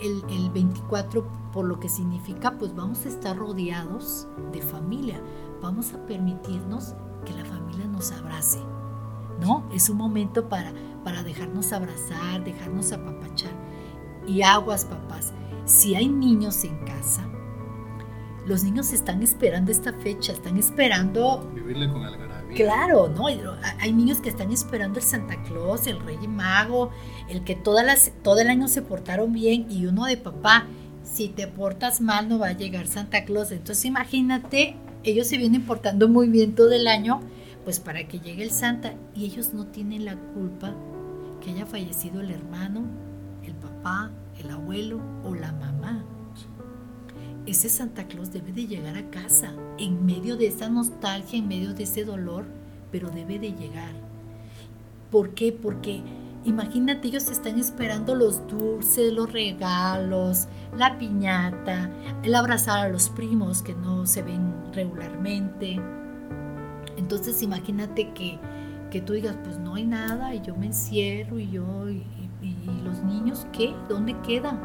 el, 0.00 0.24
el 0.28 0.50
24, 0.50 1.24
por 1.52 1.66
lo 1.66 1.78
que 1.78 1.88
significa, 1.88 2.58
pues 2.58 2.74
vamos 2.74 3.06
a 3.06 3.08
estar 3.08 3.36
rodeados 3.36 4.26
de 4.52 4.60
familia 4.60 5.20
vamos 5.64 5.94
a 5.94 6.06
permitirnos 6.06 6.94
que 7.24 7.32
la 7.32 7.44
familia 7.46 7.86
nos 7.86 8.12
abrace, 8.12 8.58
¿no? 9.40 9.66
Es 9.72 9.88
un 9.88 9.96
momento 9.96 10.46
para, 10.50 10.74
para 11.02 11.22
dejarnos 11.22 11.72
abrazar, 11.72 12.44
dejarnos 12.44 12.92
apapachar. 12.92 13.52
Y 14.26 14.42
aguas, 14.42 14.84
papás, 14.84 15.32
si 15.64 15.94
hay 15.94 16.06
niños 16.06 16.64
en 16.64 16.76
casa, 16.84 17.26
los 18.46 18.62
niños 18.62 18.92
están 18.92 19.22
esperando 19.22 19.72
esta 19.72 19.94
fecha, 19.94 20.32
están 20.32 20.58
esperando... 20.58 21.50
Vivirle 21.54 21.88
con 21.88 22.04
algarabía. 22.04 22.54
Claro, 22.54 23.08
¿no? 23.08 23.26
Hay 23.80 23.92
niños 23.94 24.18
que 24.18 24.28
están 24.28 24.52
esperando 24.52 24.98
el 24.98 25.04
Santa 25.04 25.42
Claus, 25.44 25.86
el 25.86 25.98
Rey 26.00 26.28
Mago, 26.28 26.90
el 27.30 27.42
que 27.42 27.54
todas 27.54 27.86
las, 27.86 28.12
todo 28.22 28.38
el 28.40 28.48
año 28.48 28.68
se 28.68 28.82
portaron 28.82 29.32
bien 29.32 29.66
y 29.70 29.86
uno 29.86 30.04
de 30.04 30.18
papá, 30.18 30.66
si 31.02 31.28
te 31.28 31.46
portas 31.46 32.02
mal 32.02 32.28
no 32.28 32.38
va 32.38 32.48
a 32.48 32.52
llegar 32.52 32.86
Santa 32.86 33.24
Claus. 33.24 33.50
Entonces 33.50 33.86
imagínate 33.86 34.76
ellos 35.04 35.26
se 35.26 35.36
vienen 35.36 35.62
portando 35.62 36.08
muy 36.08 36.28
bien 36.28 36.54
todo 36.54 36.72
el 36.72 36.86
año, 36.86 37.20
pues 37.64 37.78
para 37.78 38.08
que 38.08 38.20
llegue 38.20 38.42
el 38.42 38.50
Santa 38.50 38.94
y 39.14 39.26
ellos 39.26 39.52
no 39.54 39.66
tienen 39.66 40.04
la 40.04 40.16
culpa 40.16 40.74
que 41.40 41.50
haya 41.50 41.66
fallecido 41.66 42.20
el 42.20 42.30
hermano, 42.30 42.84
el 43.44 43.54
papá, 43.54 44.10
el 44.38 44.50
abuelo 44.50 45.00
o 45.24 45.34
la 45.34 45.52
mamá. 45.52 46.04
Ese 47.46 47.68
Santa 47.68 48.08
Claus 48.08 48.32
debe 48.32 48.52
de 48.52 48.66
llegar 48.66 48.96
a 48.96 49.10
casa 49.10 49.52
en 49.78 50.06
medio 50.06 50.36
de 50.36 50.46
esa 50.46 50.70
nostalgia, 50.70 51.38
en 51.38 51.48
medio 51.48 51.74
de 51.74 51.82
ese 51.82 52.04
dolor, 52.04 52.46
pero 52.90 53.10
debe 53.10 53.38
de 53.38 53.52
llegar. 53.52 53.92
¿Por 55.10 55.34
qué? 55.34 55.52
Porque 55.52 56.02
Imagínate, 56.44 57.08
ellos 57.08 57.30
están 57.30 57.58
esperando 57.58 58.14
los 58.14 58.46
dulces, 58.46 59.12
los 59.12 59.32
regalos, 59.32 60.46
la 60.76 60.98
piñata, 60.98 61.90
el 62.22 62.34
abrazar 62.34 62.86
a 62.86 62.88
los 62.88 63.08
primos 63.08 63.62
que 63.62 63.74
no 63.74 64.06
se 64.06 64.22
ven 64.22 64.52
regularmente. 64.72 65.80
Entonces 66.96 67.42
imagínate 67.42 68.12
que, 68.12 68.38
que 68.90 69.00
tú 69.00 69.14
digas, 69.14 69.36
pues 69.42 69.58
no 69.58 69.74
hay 69.74 69.86
nada 69.86 70.34
y 70.34 70.42
yo 70.42 70.54
me 70.54 70.66
encierro 70.66 71.38
y 71.38 71.50
yo, 71.50 71.88
y, 71.88 72.04
¿Y 72.44 72.82
los 72.82 73.02
niños 73.02 73.46
qué? 73.52 73.74
¿Dónde 73.88 74.14
quedan? 74.20 74.60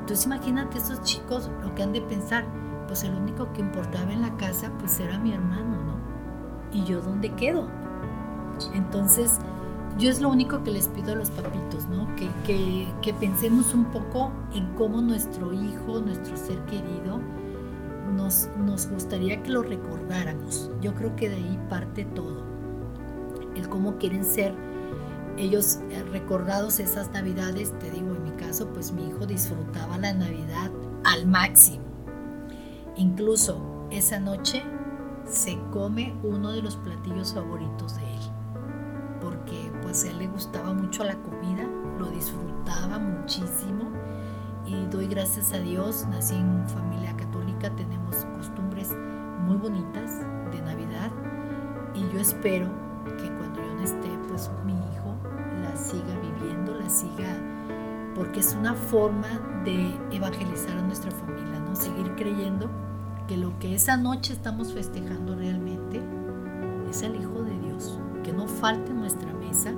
Entonces 0.00 0.26
imagínate 0.26 0.78
esos 0.78 1.02
chicos 1.02 1.50
lo 1.62 1.74
que 1.74 1.82
han 1.82 1.92
de 1.92 2.00
pensar. 2.00 2.44
Pues 2.86 3.02
el 3.02 3.14
único 3.14 3.52
que 3.52 3.60
importaba 3.60 4.12
en 4.12 4.22
la 4.22 4.36
casa 4.36 4.72
pues 4.78 4.98
era 5.00 5.18
mi 5.18 5.32
hermano, 5.32 5.82
¿no? 5.82 5.98
¿Y 6.72 6.84
yo 6.84 7.00
dónde 7.00 7.30
quedo? 7.34 7.68
Entonces 8.72 9.38
yo 9.98 10.10
es 10.10 10.20
lo 10.20 10.28
único 10.28 10.62
que 10.62 10.70
les 10.70 10.88
pido 10.88 11.12
a 11.12 11.16
los 11.16 11.30
papitos, 11.30 11.86
¿no? 11.88 12.14
Que, 12.16 12.28
que, 12.46 12.86
que 13.02 13.12
pensemos 13.14 13.74
un 13.74 13.86
poco 13.86 14.32
en 14.54 14.66
cómo 14.74 15.00
nuestro 15.00 15.52
hijo, 15.52 16.00
nuestro 16.00 16.36
ser 16.36 16.58
querido, 16.66 17.20
nos, 18.14 18.48
nos 18.58 18.88
gustaría 18.88 19.42
que 19.42 19.50
lo 19.50 19.62
recordáramos. 19.62 20.70
Yo 20.80 20.94
creo 20.94 21.14
que 21.16 21.28
de 21.28 21.36
ahí 21.36 21.58
parte 21.68 22.04
todo. 22.04 22.44
El 23.54 23.68
cómo 23.68 23.96
quieren 23.96 24.24
ser 24.24 24.54
ellos 25.38 25.78
eh, 25.90 26.02
recordados 26.10 26.80
esas 26.80 27.10
navidades, 27.12 27.76
te 27.78 27.90
digo, 27.90 28.14
en 28.14 28.24
mi 28.24 28.30
caso, 28.32 28.68
pues 28.68 28.92
mi 28.92 29.06
hijo 29.08 29.26
disfrutaba 29.26 29.98
la 29.98 30.12
Navidad 30.12 30.70
al 31.04 31.26
máximo. 31.26 31.84
Incluso 32.96 33.86
esa 33.90 34.18
noche 34.18 34.62
se 35.24 35.58
come 35.72 36.14
uno 36.22 36.50
de 36.50 36.62
los 36.62 36.76
platillos 36.76 37.34
favoritos 37.34 37.96
de 37.96 38.02
él, 38.02 38.17
porque 39.20 39.70
pues 39.82 40.04
a 40.04 40.10
él 40.10 40.18
le 40.18 40.26
gustaba 40.28 40.72
mucho 40.72 41.04
la 41.04 41.16
comida, 41.16 41.64
lo 41.98 42.06
disfrutaba 42.06 42.98
muchísimo 42.98 43.90
y 44.66 44.86
doy 44.86 45.06
gracias 45.06 45.52
a 45.52 45.58
Dios, 45.58 46.06
nací 46.10 46.34
en 46.34 46.68
familia 46.68 47.16
católica, 47.16 47.70
tenemos 47.76 48.24
costumbres 48.36 48.94
muy 49.46 49.56
bonitas 49.56 50.20
de 50.52 50.60
Navidad 50.62 51.10
y 51.94 52.00
yo 52.12 52.20
espero 52.20 52.68
que 53.16 53.30
cuando 53.36 53.60
yo 53.60 53.74
no 53.74 53.82
esté, 53.82 54.08
pues 54.28 54.50
mi 54.64 54.74
hijo 54.74 55.16
la 55.62 55.76
siga 55.76 56.18
viviendo, 56.20 56.74
la 56.78 56.88
siga, 56.88 57.34
porque 58.14 58.40
es 58.40 58.54
una 58.54 58.74
forma 58.74 59.28
de 59.64 59.96
evangelizar 60.10 60.76
a 60.76 60.82
nuestra 60.82 61.10
familia, 61.10 61.60
¿no? 61.60 61.74
Seguir 61.74 62.14
creyendo 62.16 62.68
que 63.26 63.36
lo 63.36 63.58
que 63.58 63.74
esa 63.74 63.96
noche 63.96 64.32
estamos 64.32 64.72
festejando 64.72 65.34
realmente 65.36 66.02
es 66.90 67.02
el 67.02 67.16
Hijo 67.16 67.42
de 67.42 67.47
que 68.28 68.34
no 68.34 68.46
falte 68.46 68.90
en 68.90 69.00
nuestra 69.00 69.32
mesa. 69.32 69.72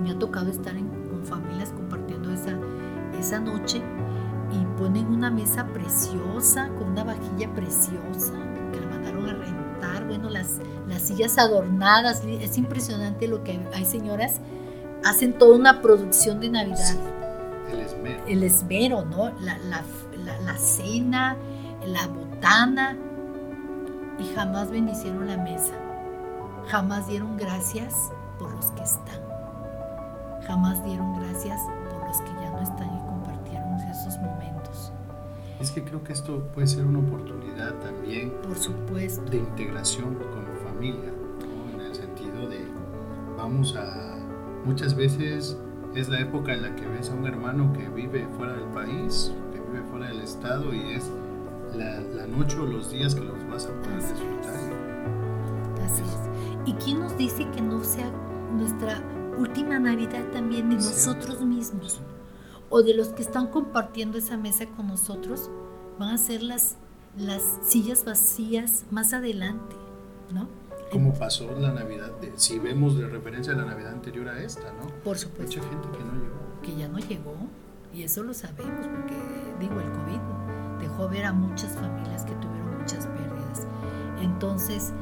Me 0.00 0.12
ha 0.12 0.18
tocado 0.18 0.48
estar 0.50 0.72
con 0.74 1.24
familias 1.24 1.70
compartiendo 1.70 2.30
esa, 2.30 2.56
esa 3.18 3.40
noche 3.40 3.82
y 4.52 4.78
ponen 4.78 5.06
una 5.06 5.32
mesa 5.32 5.66
preciosa, 5.66 6.68
con 6.78 6.90
una 6.90 7.02
vajilla 7.02 7.52
preciosa, 7.52 8.34
que 8.72 8.80
la 8.80 8.86
mandaron 8.86 9.28
a 9.28 9.32
rentar, 9.34 10.06
bueno, 10.06 10.30
las, 10.30 10.58
las 10.86 11.02
sillas 11.02 11.38
adornadas, 11.38 12.22
es 12.24 12.56
impresionante 12.56 13.26
lo 13.26 13.42
que 13.42 13.58
hay 13.74 13.84
señoras 13.84 14.40
hacen 15.04 15.32
toda 15.32 15.56
una 15.56 15.82
producción 15.82 16.38
de 16.38 16.50
Navidad. 16.50 16.94
el 17.72 17.80
esmero. 17.80 18.22
El 18.28 18.42
esmero, 18.44 19.04
¿no? 19.06 19.30
La, 19.40 19.58
la, 19.58 19.82
la, 20.44 20.56
cena, 20.56 21.36
la 21.84 22.06
botana. 22.06 22.96
Y 24.20 24.34
jamás 24.36 24.70
bendicieron 24.70 25.26
la 25.26 25.36
mesa. 25.36 25.79
Jamás 26.70 27.08
dieron 27.08 27.36
gracias 27.36 28.12
por 28.38 28.52
los 28.52 28.66
que 28.66 28.82
están. 28.82 29.20
Jamás 30.46 30.84
dieron 30.84 31.18
gracias 31.20 31.60
por 31.90 32.06
los 32.06 32.16
que 32.18 32.30
ya 32.40 32.50
no 32.50 32.60
están 32.60 32.88
y 32.96 33.00
compartieron 33.06 33.74
esos 33.90 34.16
momentos. 34.18 34.92
Es 35.60 35.70
que 35.70 35.82
creo 35.82 36.02
que 36.04 36.12
esto 36.12 36.46
puede 36.54 36.68
ser 36.68 36.86
una 36.86 37.00
oportunidad 37.00 37.74
también. 37.80 38.32
Por 38.42 38.56
supuesto. 38.56 39.22
De 39.30 39.38
integración 39.38 40.14
como 40.14 40.70
familia, 40.70 41.10
¿no? 41.10 41.74
En 41.74 41.86
el 41.86 41.94
sentido 41.94 42.48
de 42.48 42.64
vamos 43.36 43.74
a 43.76 44.20
Muchas 44.64 44.94
veces 44.94 45.56
es 45.94 46.08
la 46.08 46.20
época 46.20 46.52
en 46.52 46.62
la 46.62 46.76
que 46.76 46.86
ves 46.86 47.08
a 47.10 47.14
un 47.14 47.26
hermano 47.26 47.72
que 47.72 47.88
vive 47.88 48.28
fuera 48.36 48.52
del 48.52 48.66
país, 48.66 49.32
que 49.52 49.60
vive 49.60 49.82
fuera 49.90 50.08
del 50.08 50.20
estado 50.20 50.74
y 50.74 50.92
es 50.92 51.10
la, 51.74 52.26
noche 52.26 52.58
o 52.58 52.66
los 52.66 52.90
días 52.90 53.14
que 53.14 53.22
los 53.22 53.48
vas 53.48 53.66
a 53.66 53.70
poder 53.82 53.96
disfrutar. 53.96 54.54
Así 55.82 56.02
es. 56.02 56.19
¿Y 56.66 56.72
quién 56.74 57.00
nos 57.00 57.16
dice 57.16 57.48
que 57.50 57.60
no 57.60 57.82
sea 57.84 58.10
nuestra 58.52 59.02
última 59.38 59.78
Navidad 59.78 60.30
también 60.32 60.68
de 60.68 60.76
nosotros 60.76 61.40
mismos? 61.42 62.00
O 62.68 62.82
de 62.82 62.94
los 62.94 63.08
que 63.08 63.22
están 63.22 63.48
compartiendo 63.48 64.18
esa 64.18 64.36
mesa 64.36 64.66
con 64.66 64.88
nosotros, 64.88 65.50
van 65.98 66.14
a 66.14 66.18
ser 66.18 66.42
las, 66.42 66.76
las 67.16 67.42
sillas 67.62 68.04
vacías 68.04 68.84
más 68.90 69.12
adelante, 69.12 69.76
¿no? 70.32 70.48
como 70.90 71.14
pasó 71.14 71.48
la 71.58 71.72
Navidad, 71.72 72.10
si 72.34 72.58
vemos 72.58 72.98
de 72.98 73.06
referencia 73.06 73.52
la 73.52 73.64
Navidad 73.64 73.92
anterior 73.92 74.28
a 74.28 74.42
esta, 74.42 74.72
¿no? 74.72 74.88
Por 75.04 75.16
supuesto. 75.16 75.60
Mucha 75.60 75.70
gente 75.70 75.88
que 75.96 76.04
no 76.04 76.12
llegó. 76.14 76.60
Que 76.62 76.76
ya 76.76 76.88
no 76.88 76.98
llegó, 76.98 77.36
y 77.92 78.02
eso 78.02 78.22
lo 78.22 78.34
sabemos, 78.34 78.86
porque 78.86 79.14
digo, 79.60 79.80
el 79.80 79.90
COVID 79.92 80.80
dejó 80.80 81.08
ver 81.08 81.26
a 81.26 81.32
muchas 81.32 81.72
familias 81.74 82.24
que 82.24 82.32
tuvieron 82.34 82.78
muchas 82.78 83.06
pérdidas. 83.06 83.66
Entonces, 84.20 84.92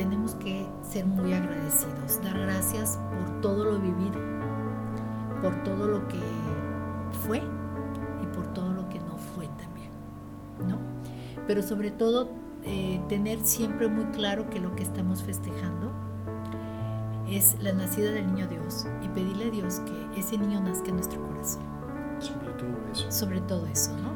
tenemos 0.00 0.34
que 0.36 0.66
ser 0.80 1.04
muy 1.04 1.34
agradecidos, 1.34 2.22
dar 2.22 2.38
gracias 2.38 2.98
por 3.10 3.42
todo 3.42 3.64
lo 3.66 3.78
vivido, 3.78 4.18
por 5.42 5.62
todo 5.62 5.86
lo 5.88 6.08
que 6.08 6.18
fue 7.26 7.36
y 7.36 8.26
por 8.34 8.46
todo 8.54 8.72
lo 8.72 8.88
que 8.88 8.98
no 9.00 9.18
fue 9.18 9.46
también, 9.58 9.90
¿no? 10.66 10.78
Pero 11.46 11.62
sobre 11.62 11.90
todo 11.90 12.30
eh, 12.64 12.98
tener 13.10 13.40
siempre 13.40 13.88
muy 13.88 14.06
claro 14.06 14.48
que 14.48 14.58
lo 14.58 14.74
que 14.74 14.84
estamos 14.84 15.22
festejando 15.22 15.92
es 17.28 17.58
la 17.60 17.72
nacida 17.72 18.10
del 18.10 18.26
niño 18.26 18.48
Dios 18.48 18.86
y 19.04 19.08
pedirle 19.08 19.48
a 19.48 19.50
Dios 19.50 19.80
que 19.80 20.18
ese 20.18 20.38
niño 20.38 20.62
nazca 20.62 20.88
en 20.88 20.94
nuestro 20.94 21.22
corazón. 21.26 21.62
Sobre 22.20 22.52
todo 22.52 22.90
eso. 22.90 23.12
Sobre 23.12 23.40
todo 23.42 23.66
eso, 23.66 23.94
¿no? 23.98 24.14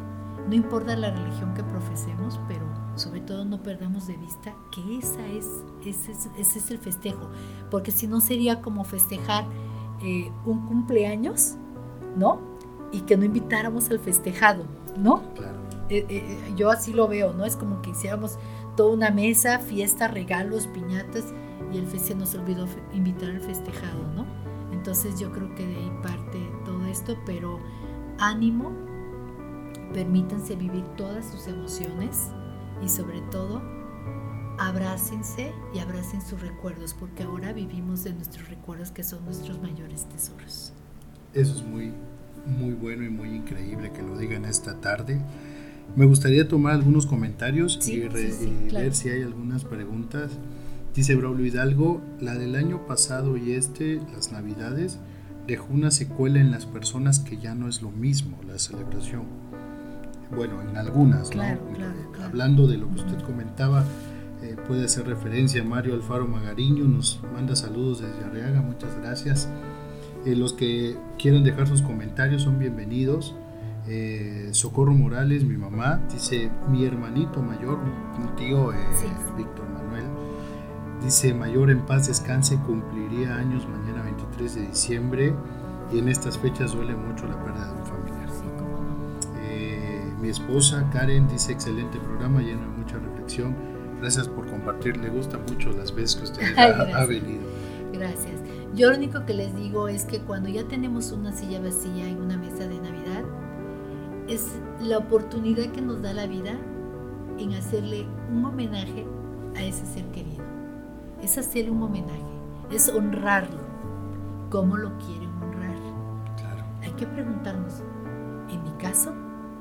No 0.48 0.54
importa 0.54 0.96
la 0.96 1.10
religión 1.10 1.52
que 1.52 1.62
profesemos, 1.62 2.40
pero 2.48 2.64
sobre 2.96 3.20
todo 3.20 3.44
no 3.44 3.62
perdamos 3.62 4.06
de 4.06 4.16
vista 4.16 4.54
que 4.70 4.98
esa 4.98 5.26
es, 5.26 5.48
ese, 5.84 6.12
es, 6.12 6.28
ese 6.38 6.58
es 6.58 6.70
el 6.70 6.78
festejo, 6.78 7.28
porque 7.70 7.90
si 7.90 8.06
no 8.06 8.20
sería 8.20 8.60
como 8.60 8.84
festejar 8.84 9.44
eh, 10.02 10.30
un 10.44 10.66
cumpleaños, 10.66 11.54
¿no? 12.16 12.40
Y 12.92 13.00
que 13.00 13.16
no 13.16 13.24
invitáramos 13.24 13.90
al 13.90 13.98
festejado, 13.98 14.64
¿no? 14.96 15.22
Claro. 15.34 15.58
Eh, 15.90 16.06
eh, 16.08 16.52
yo 16.56 16.70
así 16.70 16.92
lo 16.92 17.08
veo, 17.08 17.32
¿no? 17.32 17.44
Es 17.44 17.56
como 17.56 17.82
que 17.82 17.90
hiciéramos 17.90 18.38
toda 18.76 18.92
una 18.92 19.10
mesa, 19.10 19.58
fiesta, 19.58 20.08
regalos, 20.08 20.66
piñatas 20.68 21.32
y 21.72 21.78
el 21.78 21.88
se 21.98 22.14
nos 22.14 22.34
olvidó 22.34 22.66
invitar 22.92 23.30
al 23.30 23.40
festejado, 23.40 24.02
¿no? 24.14 24.24
Entonces 24.72 25.18
yo 25.18 25.32
creo 25.32 25.54
que 25.54 25.66
de 25.66 25.76
ahí 25.76 25.92
parte 26.02 26.38
todo 26.64 26.84
esto, 26.86 27.16
pero 27.26 27.58
ánimo, 28.18 28.70
permítanse 29.92 30.56
vivir 30.56 30.84
todas 30.96 31.30
sus 31.30 31.46
emociones 31.46 32.30
y 32.84 32.88
sobre 32.88 33.20
todo 33.30 33.62
abrácense 34.58 35.52
y 35.74 35.78
abracen 35.78 36.20
sus 36.22 36.40
recuerdos, 36.40 36.94
porque 36.94 37.24
ahora 37.24 37.52
vivimos 37.52 38.04
de 38.04 38.12
nuestros 38.12 38.48
recuerdos 38.48 38.90
que 38.90 39.02
son 39.02 39.24
nuestros 39.24 39.60
mayores 39.60 40.08
tesoros. 40.08 40.72
Eso 41.32 41.54
es 41.56 41.64
muy, 41.64 41.92
muy 42.46 42.74
bueno 42.74 43.04
y 43.04 43.08
muy 43.08 43.30
increíble 43.30 43.90
que 43.90 44.02
lo 44.02 44.16
digan 44.16 44.44
esta 44.44 44.80
tarde. 44.80 45.20
Me 45.96 46.06
gustaría 46.06 46.46
tomar 46.46 46.74
algunos 46.74 47.06
comentarios 47.06 47.78
y, 47.88 48.00
ver 48.00 48.94
si 48.94 49.08
hay 49.08 49.22
algunas 49.22 49.64
preguntas. 49.64 50.30
Dice 50.94 51.16
Braulio 51.16 51.46
Hidalgo, 51.46 52.00
la 52.20 52.34
del 52.34 52.54
año 52.54 52.86
pasado 52.86 53.36
y 53.36 53.52
este, 53.52 54.00
las 54.12 54.30
navidades, 54.30 54.98
dejó 55.48 55.72
una 55.72 55.90
secuela 55.90 56.40
en 56.40 56.52
las 56.52 56.66
personas 56.66 57.18
que 57.18 57.38
ya 57.38 57.54
no 57.54 57.68
es 57.68 57.82
lo 57.82 57.90
mismo 57.90 58.38
la 58.46 58.58
celebración. 58.58 59.24
Bueno, 60.30 60.60
en 60.62 60.76
algunas, 60.76 61.28
claro, 61.30 61.60
¿no? 61.78 62.24
Hablando 62.24 62.66
de 62.66 62.78
lo 62.78 62.88
que 62.88 62.94
usted 63.00 63.20
comentaba, 63.20 63.84
eh, 64.42 64.56
puede 64.66 64.84
hacer 64.84 65.06
referencia 65.06 65.62
a 65.62 65.64
Mario 65.64 65.94
Alfaro 65.94 66.26
Magariño, 66.26 66.84
nos 66.84 67.20
manda 67.32 67.54
saludos 67.56 68.00
desde 68.00 68.24
Arriaga, 68.24 68.60
muchas 68.60 68.96
gracias. 68.96 69.48
Eh, 70.24 70.34
los 70.34 70.52
que 70.52 70.96
quieran 71.18 71.44
dejar 71.44 71.66
sus 71.66 71.82
comentarios 71.82 72.42
son 72.42 72.58
bienvenidos. 72.58 73.34
Eh, 73.86 74.48
Socorro 74.52 74.94
Morales, 74.94 75.44
mi 75.44 75.58
mamá, 75.58 76.00
dice 76.10 76.50
mi 76.70 76.84
hermanito 76.84 77.42
mayor, 77.42 77.78
un 78.18 78.34
tío 78.36 78.72
Víctor 79.36 79.68
Manuel, 79.68 80.04
dice 81.02 81.34
mayor 81.34 81.70
en 81.70 81.84
paz 81.84 82.06
descanse, 82.06 82.56
cumpliría 82.56 83.36
años 83.36 83.68
mañana 83.68 84.02
23 84.02 84.54
de 84.54 84.66
diciembre 84.68 85.34
y 85.92 85.98
en 85.98 86.08
estas 86.08 86.38
fechas 86.38 86.72
duele 86.72 86.96
mucho 86.96 87.26
la 87.26 87.42
pérdida 87.44 87.66
de 87.66 87.78
un 87.78 87.86
familiar. 87.86 88.24
Eh, 88.28 88.53
mi 90.24 90.30
esposa 90.30 90.88
Karen 90.90 91.28
dice 91.28 91.52
excelente 91.52 91.98
programa, 91.98 92.40
lleno 92.40 92.62
de 92.62 92.78
mucha 92.78 92.96
reflexión. 92.96 93.54
Gracias 94.00 94.26
por 94.26 94.46
compartir, 94.46 94.96
le 94.96 95.10
gusta 95.10 95.36
mucho 95.36 95.70
las 95.72 95.94
veces 95.94 96.16
que 96.16 96.24
usted 96.24 96.58
ha 96.58 97.04
venido. 97.04 97.42
Gracias. 97.92 98.40
Yo 98.74 98.88
lo 98.88 98.96
único 98.96 99.26
que 99.26 99.34
les 99.34 99.54
digo 99.54 99.86
es 99.86 100.06
que 100.06 100.20
cuando 100.20 100.48
ya 100.48 100.64
tenemos 100.64 101.12
una 101.12 101.30
silla 101.32 101.60
vacía 101.60 102.08
en 102.08 102.22
una 102.22 102.38
mesa 102.38 102.66
de 102.66 102.80
Navidad, 102.80 103.22
es 104.26 104.46
la 104.80 104.96
oportunidad 104.96 105.66
que 105.72 105.82
nos 105.82 106.00
da 106.00 106.14
la 106.14 106.26
vida 106.26 106.52
en 107.38 107.52
hacerle 107.52 108.06
un 108.32 108.46
homenaje 108.46 109.04
a 109.56 109.62
ese 109.62 109.84
ser 109.84 110.06
querido. 110.06 110.42
Es 111.22 111.36
hacerle 111.36 111.70
un 111.70 111.82
homenaje, 111.82 112.24
es 112.70 112.88
honrarlo 112.88 113.60
como 114.48 114.78
lo 114.78 114.96
quieren 114.96 115.28
honrar. 115.42 115.76
Claro. 116.38 116.64
hay 116.82 116.92
que 116.92 117.06
preguntarnos, 117.06 117.82
en 118.48 118.62
mi 118.62 118.70
caso, 118.78 119.12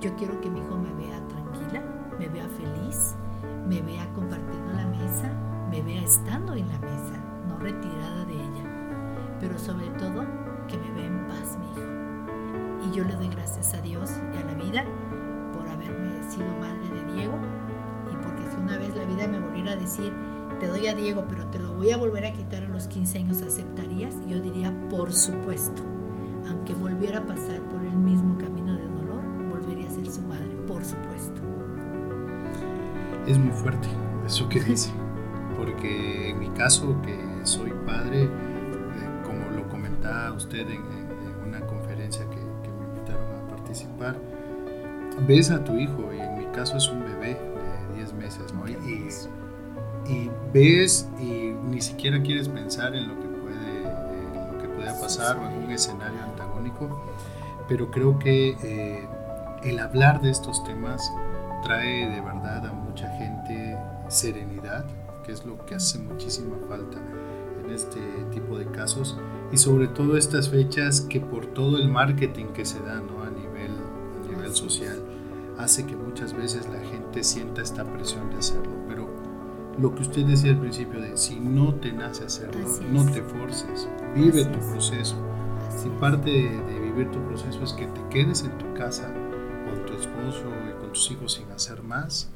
yo 0.04 0.14
quiero 0.18 0.40
que 0.42 0.50
mi 0.50 0.60
hijo 0.60 0.76
me 0.76 0.94
vea 0.96 1.18
tranquila, 1.30 1.82
me 2.20 2.28
vea 2.28 2.46
feliz, 2.50 3.16
me 3.70 3.82
vea 3.82 4.06
compartiendo 4.14 4.74
la 4.74 4.86
mesa, 4.86 5.32
me 5.70 5.82
vea 5.82 6.04
estando 6.04 6.54
en 6.56 6.68
la 6.68 6.78
mesa, 6.80 7.24
no 7.48 7.58
retirada 7.58 8.26
de 8.26 8.34
ella, 8.34 9.38
pero 9.40 9.58
sobre 9.58 9.88
todo 9.92 10.26
que 10.68 10.78
me 10.78 10.92
vea 10.92 11.06
en 11.06 11.26
paz 11.28 11.58
mi 11.58 11.72
hijo. 11.72 11.90
Y 12.86 12.98
yo 12.98 13.06
le 13.06 13.16
doy 13.16 13.30
gracias 13.30 13.74
a 13.74 13.80
Dios 13.80 14.12
y 14.34 14.38
a 14.38 14.44
la 14.44 14.54
vida 14.56 14.84
por 15.54 15.66
haberme 15.70 16.22
sido 16.30 16.54
madre 16.60 17.02
de 17.02 17.14
Diego 17.14 17.40
y 18.12 18.16
porque 18.18 18.44
si 18.52 18.58
una 18.58 18.78
vez 18.78 18.94
la 18.98 19.06
vida 19.06 19.26
me 19.26 19.40
volviera 19.40 19.72
a 19.72 19.78
decir, 19.78 20.12
te 20.60 20.68
doy 20.68 20.88
a 20.88 20.96
Diego, 20.96 21.24
pero 21.30 21.46
te 21.46 21.60
lo 21.60 21.76
voy 21.76 21.92
a 21.92 21.98
volver 21.98 22.26
a 22.26 22.34
quitar 22.34 22.64
a 22.64 22.68
los 22.68 22.88
15 22.88 23.20
años, 23.20 23.42
¿aceptarías? 23.42 24.16
Yo 24.28 24.42
diría, 24.42 24.74
por 24.90 25.14
supuesto. 25.14 25.82
Aunque 26.50 26.74
volviera 26.74 27.20
a 27.20 27.26
pasar 27.26 27.62
por 27.70 27.82
el 27.82 27.96
mismo 27.96 28.38
camino 28.38 28.63
por 30.74 30.84
supuesto. 30.84 31.42
Es 33.28 33.38
muy 33.38 33.52
fuerte 33.52 33.88
eso 34.26 34.50
que 34.50 34.60
dice, 34.60 34.92
porque 35.56 36.30
en 36.30 36.40
mi 36.40 36.50
caso, 36.50 36.96
que 37.04 37.18
soy 37.44 37.72
padre, 37.86 38.24
eh, 38.24 38.30
como 39.24 39.50
lo 39.52 39.70
comentaba 39.70 40.34
usted 40.34 40.68
en, 40.70 40.82
una 41.48 41.62
conferencia 41.68 42.26
que, 42.26 42.38
que 42.38 42.72
me 42.72 42.88
invitaron 42.88 43.36
a 43.36 43.48
participar, 43.48 44.18
ves 45.28 45.52
a 45.52 45.64
tu 45.64 45.78
hijo, 45.78 46.12
y 46.12 46.20
en 46.20 46.40
mi 46.40 46.46
caso 46.48 46.78
es 46.78 46.90
un 46.90 47.02
bebé 47.02 47.38
de 47.92 47.98
10 47.98 48.14
meses, 48.14 48.54
¿no? 48.54 48.68
Y, 48.68 49.08
y 50.10 50.32
ves 50.52 51.08
y 51.20 51.54
ni 51.70 51.80
siquiera 51.82 52.22
quieres 52.22 52.50
pensar 52.50 52.96
en 52.96 53.08
lo 53.08 53.20
que 53.20 53.28
puede, 53.28 54.52
lo 54.52 54.58
que 54.58 54.68
pueda 54.70 55.00
pasar 55.00 55.38
o 55.38 55.48
en 55.48 55.66
un 55.66 55.72
escenario 55.72 56.24
antagónico, 56.24 57.06
pero 57.68 57.92
creo 57.92 58.18
que 58.20 58.58
eh, 58.64 59.08
el 59.66 59.80
hablar 59.80 60.22
de 60.22 60.30
estos 60.30 60.64
temas 60.64 61.12
trae 61.64 62.10
de 62.10 62.22
verdad 62.22 62.66
a 62.68 62.74
mucha 62.74 63.10
gente 63.18 63.78
serenidad, 64.10 64.86
que 65.24 65.32
es 65.32 65.46
lo 65.46 65.66
que 65.66 65.76
hace 65.76 66.00
muchísima 66.00 66.58
falta 66.68 66.98
en 67.64 67.72
este 67.72 68.00
tipo 68.32 68.58
de 68.58 68.66
casos 68.66 69.18
y 69.52 69.58
sobre 69.58 69.88
todo 69.88 70.18
estas 70.18 70.50
fechas 70.50 71.02
que 71.02 71.22
por 71.22 71.46
todo 71.48 71.78
el 71.78 71.88
marketing 71.88 72.48
que 72.48 72.66
se 72.66 72.80
da 72.82 72.96
¿no? 72.96 73.24
a, 73.24 73.30
nivel, 73.30 73.72
a 73.72 74.28
nivel 74.28 74.54
social 74.54 75.02
hace 75.58 75.86
que 75.86 75.96
muchas 75.96 76.34
veces 76.34 76.68
la 76.68 76.80
gente 76.90 77.24
sienta 77.24 77.62
esta 77.62 77.86
presión 77.86 78.30
de 78.32 78.38
hacerlo, 78.38 78.74
pero 78.88 79.08
lo 79.80 79.96
que 79.96 80.02
usted 80.02 80.26
decía 80.26 80.52
al 80.52 80.60
principio 80.60 81.00
de 81.00 81.16
si 81.16 81.40
no 81.40 81.76
te 81.76 81.94
nace 81.94 82.26
hacerlo, 82.26 82.68
no 82.92 83.06
te 83.06 83.22
forces, 83.22 83.88
vive 84.14 84.46
tu 84.46 84.60
proceso. 84.60 85.16
Si 85.76 85.90
parte 85.90 86.30
de, 86.30 86.80
vivir 86.80 87.10
tu 87.12 87.20
proceso 87.26 87.64
es 87.64 87.74
que 87.74 87.88
te 87.88 88.02
quedes 88.10 88.44
en 88.44 88.56
tu 88.58 88.72
casa 88.74 89.12
con 89.74 89.86
tu 89.86 89.94
esposo 89.94 90.44
y 90.70 90.80
con 90.80 90.94
tus 90.94 91.12
hijos 91.12 91.34
sin 91.34 91.52
hacer 91.52 91.82
más 91.82 92.30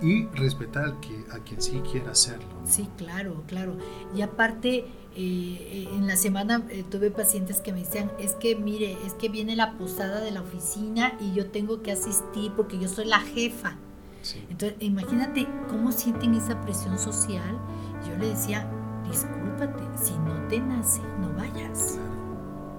y 0.00 0.26
respetar 0.26 0.94
a 1.32 1.38
quien 1.40 1.60
sí 1.60 1.82
quiera 1.90 2.12
hacerlo. 2.12 2.46
Sí, 2.64 2.88
claro, 2.96 3.42
claro. 3.48 3.76
Y 4.14 4.22
aparte, 4.22 4.86
eh, 5.16 5.88
en 5.92 6.06
la 6.06 6.16
semana 6.16 6.64
eh, 6.70 6.84
tuve 6.88 7.10
pacientes 7.10 7.60
que 7.60 7.72
me 7.72 7.80
decían, 7.80 8.12
es 8.20 8.34
que 8.34 8.54
mire, 8.54 8.96
es 9.04 9.14
que 9.14 9.28
viene 9.28 9.56
la 9.56 9.72
posada 9.72 10.20
de 10.20 10.30
la 10.30 10.42
oficina 10.42 11.14
y 11.20 11.34
yo 11.34 11.50
tengo 11.50 11.82
que 11.82 11.92
asistir 11.92 12.52
porque 12.56 12.78
yo 12.78 12.88
soy 12.88 13.06
la 13.06 13.20
jefa. 13.20 13.76
Entonces, 14.50 14.76
imagínate 14.80 15.48
cómo 15.68 15.90
sienten 15.90 16.34
esa 16.34 16.60
presión 16.60 16.98
social. 16.98 17.58
Yo 18.06 18.16
le 18.18 18.28
decía, 18.28 18.70
discúlpate, 19.08 19.82
si 19.96 20.12
no 20.18 20.34
te 20.48 20.60
nace, 20.60 21.00
no 21.20 21.32
vayas. 21.34 21.98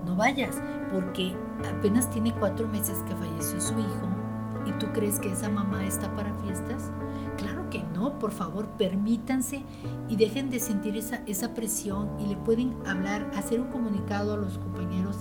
No 0.06 0.16
vayas, 0.16 0.56
porque 0.92 1.36
apenas 1.70 2.10
tiene 2.10 2.34
cuatro 2.34 2.68
meses 2.68 3.04
que 3.08 3.16
falleció 3.16 3.60
su 3.62 3.74
hijo 3.80 4.08
y 4.66 4.72
tú 4.74 4.88
crees 4.94 5.20
que 5.20 5.32
esa 5.32 5.50
mamá 5.50 5.86
está 5.86 6.14
para 6.16 6.34
fiestas. 6.36 6.92
Claro 7.38 7.70
que 7.70 7.84
no, 7.96 8.20
por 8.20 8.32
favor, 8.32 8.68
permítanse 8.78 9.64
y 10.08 10.16
dejen 10.16 10.50
de 10.50 10.60
sentir 10.60 10.98
esa, 10.98 11.22
esa 11.26 11.54
presión 11.54 12.10
y 12.20 12.28
le 12.28 12.36
pueden 12.36 12.76
hablar, 12.86 13.32
hacer 13.36 13.60
un 13.60 13.68
comunicado 13.68 14.34
a 14.34 14.38
los 14.38 14.58
compañeros 14.58 15.18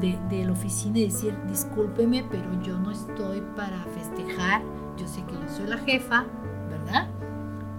de, 0.00 0.18
de 0.30 0.44
la 0.44 0.52
oficina 0.52 0.98
y 0.98 1.04
decir, 1.04 1.36
discúlpeme, 1.46 2.24
pero 2.30 2.62
yo 2.62 2.78
no 2.78 2.90
estoy 2.90 3.42
para 3.54 3.84
festejar 3.94 4.62
yo 5.00 5.08
sé 5.08 5.22
que 5.24 5.32
yo 5.32 5.48
soy 5.48 5.66
la 5.66 5.78
jefa, 5.78 6.26
¿verdad? 6.68 7.08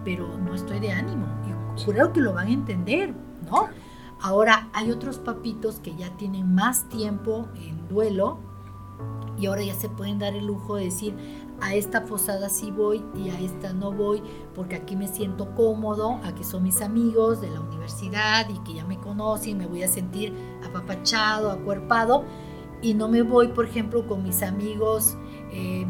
Pero 0.04 0.28
no 0.40 0.56
estoy 0.56 0.80
de 0.80 0.92
ánimo. 0.92 1.28
Y 1.46 1.86
creo 1.86 2.12
que 2.12 2.20
lo 2.20 2.34
van 2.34 2.48
a 2.48 2.52
entender, 2.52 3.14
¿no? 3.50 3.70
Ahora 4.22 4.70
hay 4.74 4.92
otros 4.92 5.18
papitos 5.18 5.80
que 5.80 5.96
ya 5.96 6.16
tienen 6.18 6.54
más 6.54 6.88
tiempo 6.90 7.48
en 7.56 7.88
duelo 7.88 8.38
y 9.38 9.48
ahora 9.48 9.64
ya 9.64 9.74
se 9.74 9.90
pueden 9.90 10.20
dar 10.20 10.36
el 10.36 10.46
lujo 10.46 10.76
de 10.76 10.86
decir, 10.86 11.16
a 11.62 11.76
esta 11.76 12.06
posada 12.06 12.50
sí 12.50 12.72
voy 12.72 13.04
y 13.16 13.30
a 13.30 13.40
esta 13.40 13.74
no 13.74 13.92
voy 13.92 14.22
porque 14.56 14.76
aquí 14.76 14.96
me 14.96 15.08
siento 15.08 15.56
cómodo, 15.56 16.20
aquí 16.24 16.44
son 16.44 16.64
mis 16.64 16.82
amigos 16.82 17.42
de 17.42 17.50
la 17.50 17.62
universidad 17.62 18.48
y 18.50 18.60
que 18.60 18.76
ya 18.76 18.86
me 18.86 18.98
conocen, 18.98 19.58
me 19.58 19.68
voy 19.68 19.84
a 19.84 19.88
sentir 19.88 20.34
apapachado, 20.64 21.52
acuerpado 21.52 22.26
y 22.82 22.94
no 22.96 23.08
me 23.08 23.22
voy, 23.22 23.50
por 23.50 23.66
ejemplo, 23.66 24.08
con 24.08 24.24
mis 24.24 24.42
amigos 24.42 25.18
eh, 25.52 25.86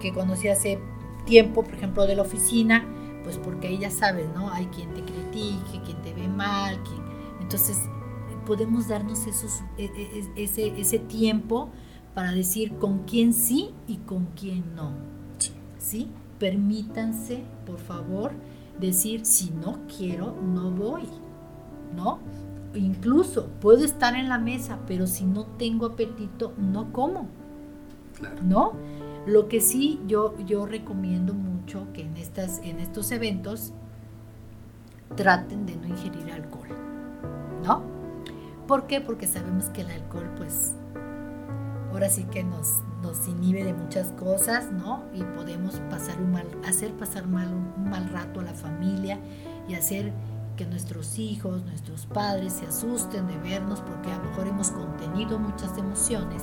que 0.00 0.12
conocí 0.12 0.48
hace 0.48 0.80
tiempo, 1.24 1.62
por 1.62 1.74
ejemplo, 1.74 2.06
de 2.06 2.16
la 2.16 2.22
oficina, 2.22 2.84
pues 3.22 3.38
porque 3.38 3.68
ahí 3.68 3.78
ya 3.78 3.90
sabes, 3.90 4.26
¿no? 4.34 4.50
Hay 4.50 4.66
quien 4.66 4.92
te 4.92 5.02
critique, 5.02 5.80
quien 5.84 6.02
te 6.02 6.12
ve 6.12 6.26
mal, 6.26 6.82
entonces 7.52 7.82
podemos 8.46 8.88
darnos 8.88 9.26
esos, 9.26 9.60
e, 9.76 9.84
e, 9.84 10.42
ese, 10.42 10.68
ese 10.80 10.98
tiempo 10.98 11.68
para 12.14 12.32
decir 12.32 12.78
con 12.78 13.00
quién 13.00 13.34
sí 13.34 13.74
y 13.86 13.98
con 13.98 14.26
quién 14.34 14.74
no. 14.74 14.92
¿Sí? 15.76 16.08
Permítanse, 16.38 17.42
por 17.66 17.78
favor, 17.78 18.32
decir 18.80 19.26
si 19.26 19.50
no 19.50 19.80
quiero, 19.86 20.34
no 20.40 20.70
voy. 20.70 21.02
¿No? 21.94 22.20
Incluso 22.74 23.48
puedo 23.60 23.84
estar 23.84 24.14
en 24.16 24.30
la 24.30 24.38
mesa, 24.38 24.78
pero 24.86 25.06
si 25.06 25.26
no 25.26 25.44
tengo 25.44 25.84
apetito, 25.84 26.54
no 26.56 26.90
como. 26.90 27.26
¿No? 28.42 28.72
Lo 29.26 29.48
que 29.48 29.60
sí 29.60 30.00
yo, 30.06 30.34
yo 30.46 30.64
recomiendo 30.64 31.34
mucho 31.34 31.86
que 31.92 32.00
en, 32.00 32.16
estas, 32.16 32.60
en 32.64 32.78
estos 32.78 33.12
eventos 33.12 33.74
traten 35.16 35.66
de 35.66 35.76
no 35.76 35.88
ingerir 35.88 36.32
alcohol, 36.32 36.81
¿no? 37.62 37.82
¿Por 38.66 38.86
qué? 38.86 39.00
Porque 39.00 39.26
sabemos 39.26 39.66
que 39.66 39.82
el 39.82 39.90
alcohol, 39.90 40.30
pues, 40.36 40.74
ahora 41.90 42.08
sí 42.08 42.24
que 42.24 42.44
nos, 42.44 42.80
nos 43.02 43.28
inhibe 43.28 43.64
de 43.64 43.74
muchas 43.74 44.12
cosas, 44.12 44.70
¿no? 44.72 45.04
Y 45.12 45.22
podemos 45.22 45.80
pasar 45.90 46.20
un 46.20 46.32
mal, 46.32 46.46
hacer 46.66 46.92
pasar 46.92 47.26
mal, 47.26 47.48
un 47.52 47.90
mal 47.90 48.08
rato 48.10 48.40
a 48.40 48.44
la 48.44 48.54
familia 48.54 49.18
y 49.68 49.74
hacer 49.74 50.12
que 50.56 50.66
nuestros 50.66 51.18
hijos, 51.18 51.64
nuestros 51.64 52.06
padres 52.06 52.52
se 52.54 52.66
asusten 52.66 53.26
de 53.26 53.36
vernos 53.38 53.80
porque 53.80 54.10
a 54.10 54.18
lo 54.18 54.24
mejor 54.24 54.48
hemos 54.48 54.70
contenido 54.70 55.38
muchas 55.38 55.76
emociones 55.78 56.42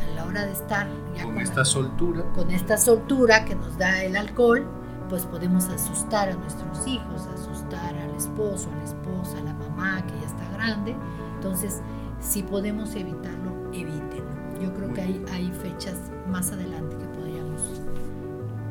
a 0.00 0.14
la 0.14 0.24
hora 0.24 0.46
de 0.46 0.52
estar 0.52 0.88
con, 1.22 1.38
esta 1.38 1.64
soltura. 1.64 2.24
Con 2.34 2.50
esta 2.50 2.78
soltura 2.78 3.44
que 3.44 3.54
nos 3.54 3.76
da 3.78 4.02
el 4.02 4.16
alcohol, 4.16 4.66
pues 5.12 5.26
podemos 5.26 5.68
asustar 5.68 6.30
a 6.30 6.34
nuestros 6.36 6.86
hijos, 6.86 7.26
asustar 7.34 7.94
al 7.94 8.16
esposo, 8.16 8.70
a 8.72 8.76
la 8.78 8.84
esposa, 8.84 9.36
a 9.36 9.42
la 9.42 9.52
mamá 9.52 10.02
que 10.06 10.14
ya 10.18 10.26
está 10.26 10.50
grande. 10.54 10.96
Entonces, 11.34 11.82
si 12.18 12.42
podemos 12.42 12.94
evitarlo, 12.94 13.52
evítenlo. 13.74 14.58
Yo 14.58 14.72
creo 14.72 14.94
que 14.94 15.02
hay, 15.02 15.22
hay 15.34 15.52
fechas 15.52 15.96
más 16.30 16.50
adelante 16.50 16.96
que 16.96 17.04
podríamos 17.08 17.60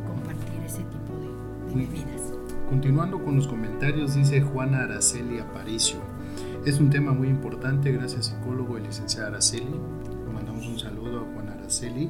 compartir 0.08 0.64
ese 0.66 0.82
tipo 0.82 1.14
de, 1.20 1.76
de 1.76 1.86
bebidas. 1.86 2.34
Continuando 2.68 3.24
con 3.24 3.36
los 3.36 3.48
comentarios, 3.48 4.16
dice 4.16 4.42
Juana 4.42 4.80
Araceli 4.80 5.38
Aparicio. 5.38 6.00
Es 6.66 6.80
un 6.80 6.90
tema 6.90 7.14
muy 7.14 7.28
importante, 7.28 7.92
gracias 7.92 8.26
psicólogo 8.26 8.80
y 8.80 8.82
licenciada 8.82 9.28
Araceli. 9.28 9.80
Le 10.26 10.34
mandamos 10.34 10.66
un 10.66 10.80
saludo 10.80 11.20
a 11.20 11.34
Juana 11.36 11.54
Araceli. 11.54 12.10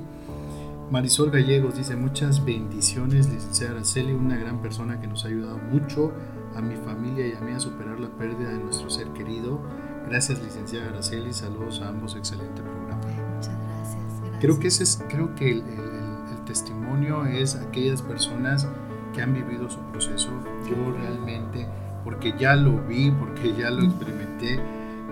Marisol 0.91 1.31
Gallegos 1.31 1.77
dice 1.77 1.95
muchas 1.95 2.43
bendiciones, 2.43 3.29
licenciada 3.29 3.75
Araceli, 3.75 4.11
una 4.11 4.35
gran 4.35 4.61
persona 4.61 4.99
que 4.99 5.07
nos 5.07 5.23
ha 5.23 5.29
ayudado 5.29 5.57
mucho 5.57 6.11
a 6.53 6.61
mi 6.61 6.75
familia 6.75 7.27
y 7.27 7.31
a 7.31 7.39
mí 7.39 7.53
a 7.53 7.61
superar 7.61 7.97
la 7.97 8.09
pérdida 8.09 8.49
de 8.49 8.57
nuestro 8.57 8.89
ser 8.89 9.07
querido. 9.13 9.61
Gracias, 10.09 10.43
licenciada 10.43 10.89
Araceli, 10.89 11.31
saludos 11.31 11.79
a 11.79 11.87
ambos, 11.87 12.17
excelente 12.17 12.61
programa. 12.61 13.01
Muchas 13.35 13.55
gracias. 13.57 14.41
Creo 14.41 14.59
que, 14.59 14.67
ese 14.67 14.83
es, 14.83 15.01
creo 15.07 15.33
que 15.33 15.51
el, 15.51 15.59
el 15.59 16.45
testimonio 16.45 17.25
es 17.25 17.55
aquellas 17.55 18.01
personas 18.01 18.67
que 19.13 19.21
han 19.21 19.33
vivido 19.33 19.69
su 19.69 19.79
proceso. 19.93 20.29
Yo 20.69 20.91
realmente, 20.91 21.69
porque 22.03 22.33
ya 22.37 22.57
lo 22.57 22.85
vi, 22.85 23.11
porque 23.11 23.55
ya 23.55 23.69
lo 23.69 23.83
experimenté, 23.83 24.55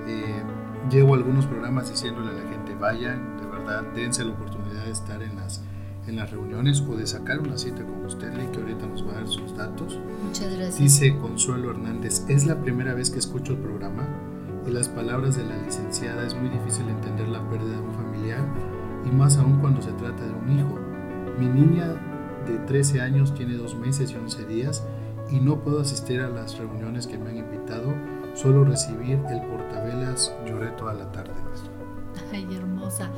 eh, 0.07 0.43
llevo 0.91 1.15
algunos 1.15 1.45
programas 1.45 1.89
diciéndole 1.89 2.31
a 2.31 2.33
la 2.33 2.49
gente, 2.49 2.75
vayan, 2.75 3.37
de 3.37 3.45
verdad, 3.45 3.83
dense 3.95 4.25
la 4.25 4.33
oportunidad 4.33 4.83
de 4.83 4.91
estar 4.91 5.21
en 5.21 5.37
las, 5.37 5.61
en 6.09 6.17
las 6.17 6.31
reuniones 6.31 6.81
o 6.81 6.95
de 6.95 7.07
sacar 7.07 7.39
una 7.39 7.57
cita 7.57 7.83
con 7.83 8.05
usted, 8.05 8.31
que 8.51 8.59
ahorita 8.59 8.87
nos 8.87 9.07
va 9.07 9.11
a 9.11 9.15
dar 9.15 9.27
sus 9.27 9.55
datos. 9.55 9.99
Muchas 10.25 10.53
gracias. 10.53 10.79
Dice 10.79 11.17
Consuelo 11.17 11.71
Hernández, 11.71 12.23
es 12.27 12.45
la 12.45 12.59
primera 12.61 12.93
vez 12.93 13.09
que 13.09 13.19
escucho 13.19 13.53
el 13.53 13.59
programa 13.59 14.07
y 14.67 14.71
las 14.71 14.89
palabras 14.89 15.37
de 15.37 15.45
la 15.45 15.57
licenciada 15.57 16.25
es 16.25 16.35
muy 16.35 16.49
difícil 16.49 16.87
entender 16.89 17.27
la 17.27 17.47
pérdida 17.49 17.77
de 17.77 17.81
un 17.81 17.93
familiar 17.93 18.45
y 19.05 19.09
más 19.09 19.37
aún 19.37 19.59
cuando 19.59 19.81
se 19.81 19.91
trata 19.93 20.23
de 20.25 20.33
un 20.33 20.59
hijo. 20.59 20.77
Mi 21.39 21.47
niña 21.47 21.95
de 22.45 22.57
13 22.67 23.01
años 23.01 23.33
tiene 23.33 23.55
dos 23.55 23.75
meses 23.75 24.11
y 24.11 24.15
11 24.15 24.45
días 24.45 24.85
y 25.29 25.39
no 25.39 25.61
puedo 25.61 25.81
asistir 25.81 26.21
a 26.21 26.29
las 26.29 26.57
reuniones 26.57 27.07
que 27.07 27.17
me 27.17 27.29
han 27.29 27.37
invitado, 27.37 27.93
solo 28.33 28.63
recibir 28.63 29.19
el 29.29 29.41
portavelas, 29.47 30.33
lloré 30.47 30.71
toda 30.71 30.93
la 30.93 31.11
tarde. 31.11 31.33
Ay, 32.31 32.47
hermosa. 32.55 33.09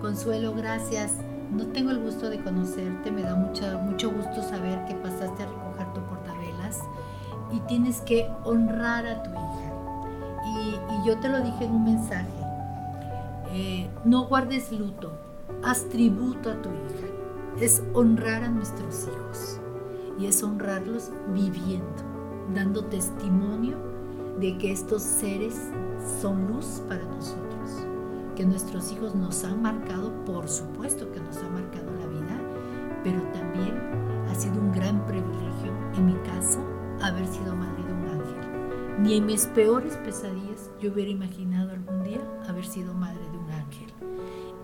Consuelo, 0.00 0.52
gracias. 0.54 1.12
No 1.52 1.66
tengo 1.66 1.90
el 1.90 2.00
gusto 2.00 2.30
de 2.30 2.42
conocerte, 2.42 3.10
me 3.10 3.22
da 3.22 3.34
mucho, 3.34 4.10
gusto 4.10 4.42
saber 4.42 4.84
que 4.86 4.94
pasaste 4.94 5.42
a 5.42 5.46
recoger 5.46 5.92
tu 5.92 6.00
portavelas 6.02 6.80
y 7.52 7.60
tienes 7.60 8.00
que 8.00 8.26
honrar 8.44 9.06
a 9.06 9.22
tu 9.22 9.30
hija. 9.30 9.72
Y, 10.46 11.06
yo 11.06 11.18
te 11.18 11.28
lo 11.28 11.40
dije 11.40 11.64
en 11.64 11.72
un 11.72 11.84
mensaje, 11.84 12.28
eh, 13.50 13.90
no 14.04 14.26
guardes 14.28 14.72
luto, 14.72 15.12
haz 15.62 15.88
tributo 15.90 16.50
a 16.50 16.62
tu 16.62 16.70
hija. 16.70 17.08
Es 17.60 17.82
honrar 17.92 18.44
a 18.44 18.48
nuestros 18.48 19.06
hijos 19.08 19.60
y 20.18 20.26
es 20.26 20.42
honrarlos 20.42 21.10
viviendo, 21.34 22.02
dando 22.54 22.84
testimonio 22.86 23.76
de 24.40 24.56
que 24.56 24.72
estos 24.72 25.02
seres 25.02 25.54
son 26.20 26.46
luz 26.48 26.82
para 26.88 27.04
nosotros, 27.04 27.86
que 28.34 28.44
nuestros 28.44 28.92
hijos 28.92 29.14
nos 29.14 29.44
han 29.44 29.62
marcado, 29.62 30.12
por 30.24 30.48
supuesto 30.48 31.10
que 31.12 31.20
nos 31.20 31.36
han 31.38 31.54
marcado 31.54 31.90
la 32.00 32.06
vida, 32.06 32.40
pero 33.04 33.22
también 33.32 33.76
ha 34.28 34.34
sido 34.34 34.60
un 34.60 34.72
gran 34.72 35.04
privilegio, 35.06 35.72
en 35.94 36.06
mi 36.06 36.14
caso, 36.24 36.60
haber 37.00 37.26
sido 37.26 37.54
madre 37.54 37.84
de 37.84 37.92
un 37.92 38.08
ángel. 38.08 39.02
Ni 39.02 39.14
en 39.14 39.26
mis 39.26 39.46
peores 39.46 39.96
pesadillas 39.98 40.70
yo 40.80 40.92
hubiera 40.92 41.10
imaginado 41.10 41.72
algún 41.72 42.02
día 42.04 42.20
haber 42.48 42.64
sido 42.64 42.94
madre 42.94 43.20
de 43.30 43.38
un 43.38 43.50
ángel. 43.50 43.92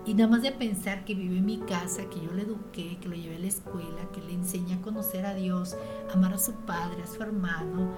Y 0.05 0.13
nada 0.13 0.29
más 0.29 0.41
de 0.41 0.51
pensar 0.51 1.05
que 1.05 1.13
vive 1.13 1.37
en 1.37 1.45
mi 1.45 1.59
casa, 1.59 2.09
que 2.09 2.21
yo 2.21 2.31
le 2.31 2.43
eduqué, 2.43 2.97
que 2.99 3.09
lo 3.09 3.15
llevé 3.15 3.35
a 3.35 3.39
la 3.39 3.47
escuela, 3.47 4.09
que 4.13 4.21
le 4.21 4.33
enseñé 4.33 4.75
a 4.75 4.81
conocer 4.81 5.25
a 5.25 5.35
Dios, 5.35 5.75
amar 6.13 6.33
a 6.33 6.39
su 6.39 6.53
padre, 6.53 7.03
a 7.03 7.07
su 7.07 7.21
hermano, 7.21 7.89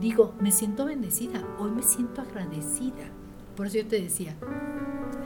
digo, 0.00 0.34
me 0.40 0.52
siento 0.52 0.86
bendecida, 0.86 1.42
hoy 1.58 1.70
me 1.70 1.82
siento 1.82 2.22
agradecida. 2.22 3.10
Por 3.56 3.66
eso 3.66 3.78
yo 3.78 3.86
te 3.86 4.00
decía, 4.00 4.36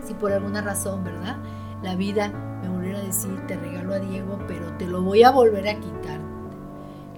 si 0.05 0.15
por 0.15 0.33
alguna 0.33 0.61
razón, 0.61 1.05
¿verdad? 1.05 1.37
La 1.83 1.95
vida 1.97 2.29
me 2.63 2.69
volviera 2.69 2.99
a 2.99 3.03
decir, 3.03 3.45
te 3.47 3.57
regalo 3.57 3.95
a 3.95 3.99
Diego, 3.99 4.39
pero 4.47 4.73
te 4.77 4.87
lo 4.87 5.03
voy 5.03 5.23
a 5.23 5.31
volver 5.31 5.69
a 5.69 5.75
quitar. 5.79 6.21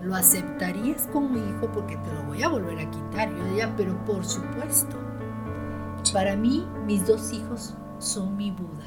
¿Lo 0.03 0.15
aceptarías 0.15 1.09
como 1.13 1.39
hijo 1.39 1.71
porque 1.73 1.97
te 1.97 2.13
lo 2.13 2.25
voy 2.25 2.43
a 2.43 2.49
volver 2.49 2.79
a 2.79 2.91
quitar? 2.91 3.35
Yo 3.35 3.45
diría, 3.45 3.75
pero 3.77 3.97
por 4.05 4.25
supuesto. 4.25 4.97
Para 6.13 6.37
mí, 6.37 6.67
mis 6.87 7.07
dos 7.07 7.33
hijos 7.33 7.75
son 7.99 8.37
mi 8.37 8.51
Buda. 8.51 8.85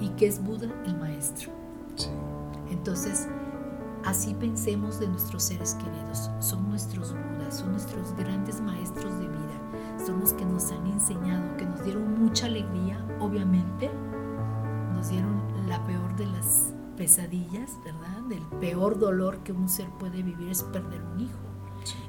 ¿Y 0.00 0.10
qué 0.10 0.28
es 0.28 0.42
Buda? 0.42 0.68
El 0.86 0.96
maestro. 0.96 1.50
Entonces, 2.70 3.26
así 4.04 4.34
pensemos 4.34 5.00
de 5.00 5.08
nuestros 5.08 5.42
seres 5.42 5.74
queridos. 5.74 6.30
Son 6.38 6.68
nuestros 6.68 7.12
Budas, 7.12 7.58
son 7.58 7.72
nuestros 7.72 8.14
grandes 8.16 8.60
maestros 8.60 9.18
de 9.18 9.26
vida. 9.26 9.47
Son 10.08 10.20
los 10.20 10.32
que 10.32 10.46
nos 10.46 10.72
han 10.72 10.86
enseñado, 10.86 11.54
que 11.58 11.66
nos 11.66 11.84
dieron 11.84 12.18
mucha 12.18 12.46
alegría, 12.46 12.98
obviamente. 13.20 13.90
Nos 14.94 15.10
dieron 15.10 15.42
la 15.68 15.84
peor 15.84 16.16
de 16.16 16.24
las 16.24 16.72
pesadillas, 16.96 17.78
¿verdad? 17.84 18.22
Del 18.22 18.40
peor 18.58 18.98
dolor 18.98 19.40
que 19.40 19.52
un 19.52 19.68
ser 19.68 19.90
puede 19.98 20.22
vivir 20.22 20.48
es 20.48 20.62
perder 20.62 21.02
un 21.02 21.20
hijo. 21.20 21.38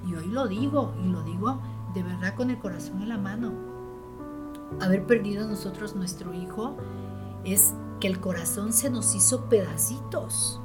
Y 0.08 0.16
hoy 0.16 0.28
lo 0.28 0.48
digo, 0.48 0.94
y 1.04 1.10
lo 1.10 1.24
digo 1.24 1.60
de 1.94 2.04
verdad 2.04 2.36
con 2.36 2.52
el 2.52 2.60
corazón 2.60 3.02
en 3.02 3.10
la 3.10 3.18
mano. 3.18 3.52
Haber 4.80 5.06
perdido 5.06 5.46
nosotros 5.46 5.94
nuestro 5.98 6.34
hijo 6.34 6.78
es 7.44 7.74
que 8.00 8.08
el 8.08 8.22
corazón 8.22 8.72
se 8.72 8.90
nos 8.90 9.14
hizo 9.14 9.50
pedacitos, 9.50 10.62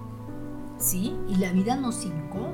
¿sí? 0.79 1.16
Y 1.27 1.35
la 1.38 1.51
vida 1.51 1.75
nos 1.75 2.05
hincó. 2.05 2.53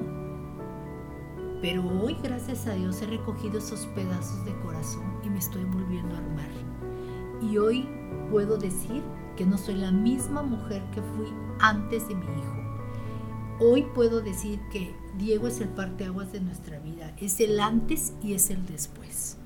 Pero 1.61 1.85
hoy, 2.01 2.17
gracias 2.23 2.67
a 2.67 2.75
Dios, 2.75 3.03
he 3.03 3.07
recogido 3.07 3.59
esos 3.59 3.87
pedazos 3.89 4.45
de 4.45 4.59
corazón 4.61 5.05
y 5.25 5.29
me 5.29 5.39
estoy 5.39 5.65
volviendo 5.65 6.15
a 6.15 6.19
armar. 6.19 6.49
Y 7.43 7.59
hoy 7.59 7.87
puedo 8.31 8.57
decir 8.57 9.03
que 9.37 9.45
no 9.45 9.59
soy 9.59 9.75
la 9.75 9.91
misma 9.91 10.43
mujer 10.43 10.83
que 10.95 11.03
fui 11.03 11.27
antes 11.61 12.09
de 12.09 12.15
mi 12.15 12.25
hijo. 12.25 12.61
Hoy 13.61 13.83
puedo 13.95 14.23
decir 14.23 14.59
que 14.73 14.95
Diego 15.19 15.49
es 15.49 15.61
el 15.61 15.69
parteaguas 15.69 16.33
de 16.33 16.41
nuestra 16.41 16.79
vida, 16.79 17.15
es 17.19 17.41
el 17.41 17.61
antes 17.61 18.15
y 18.23 18.33
es 18.33 18.49
el 18.51 18.65
después. 18.65 19.37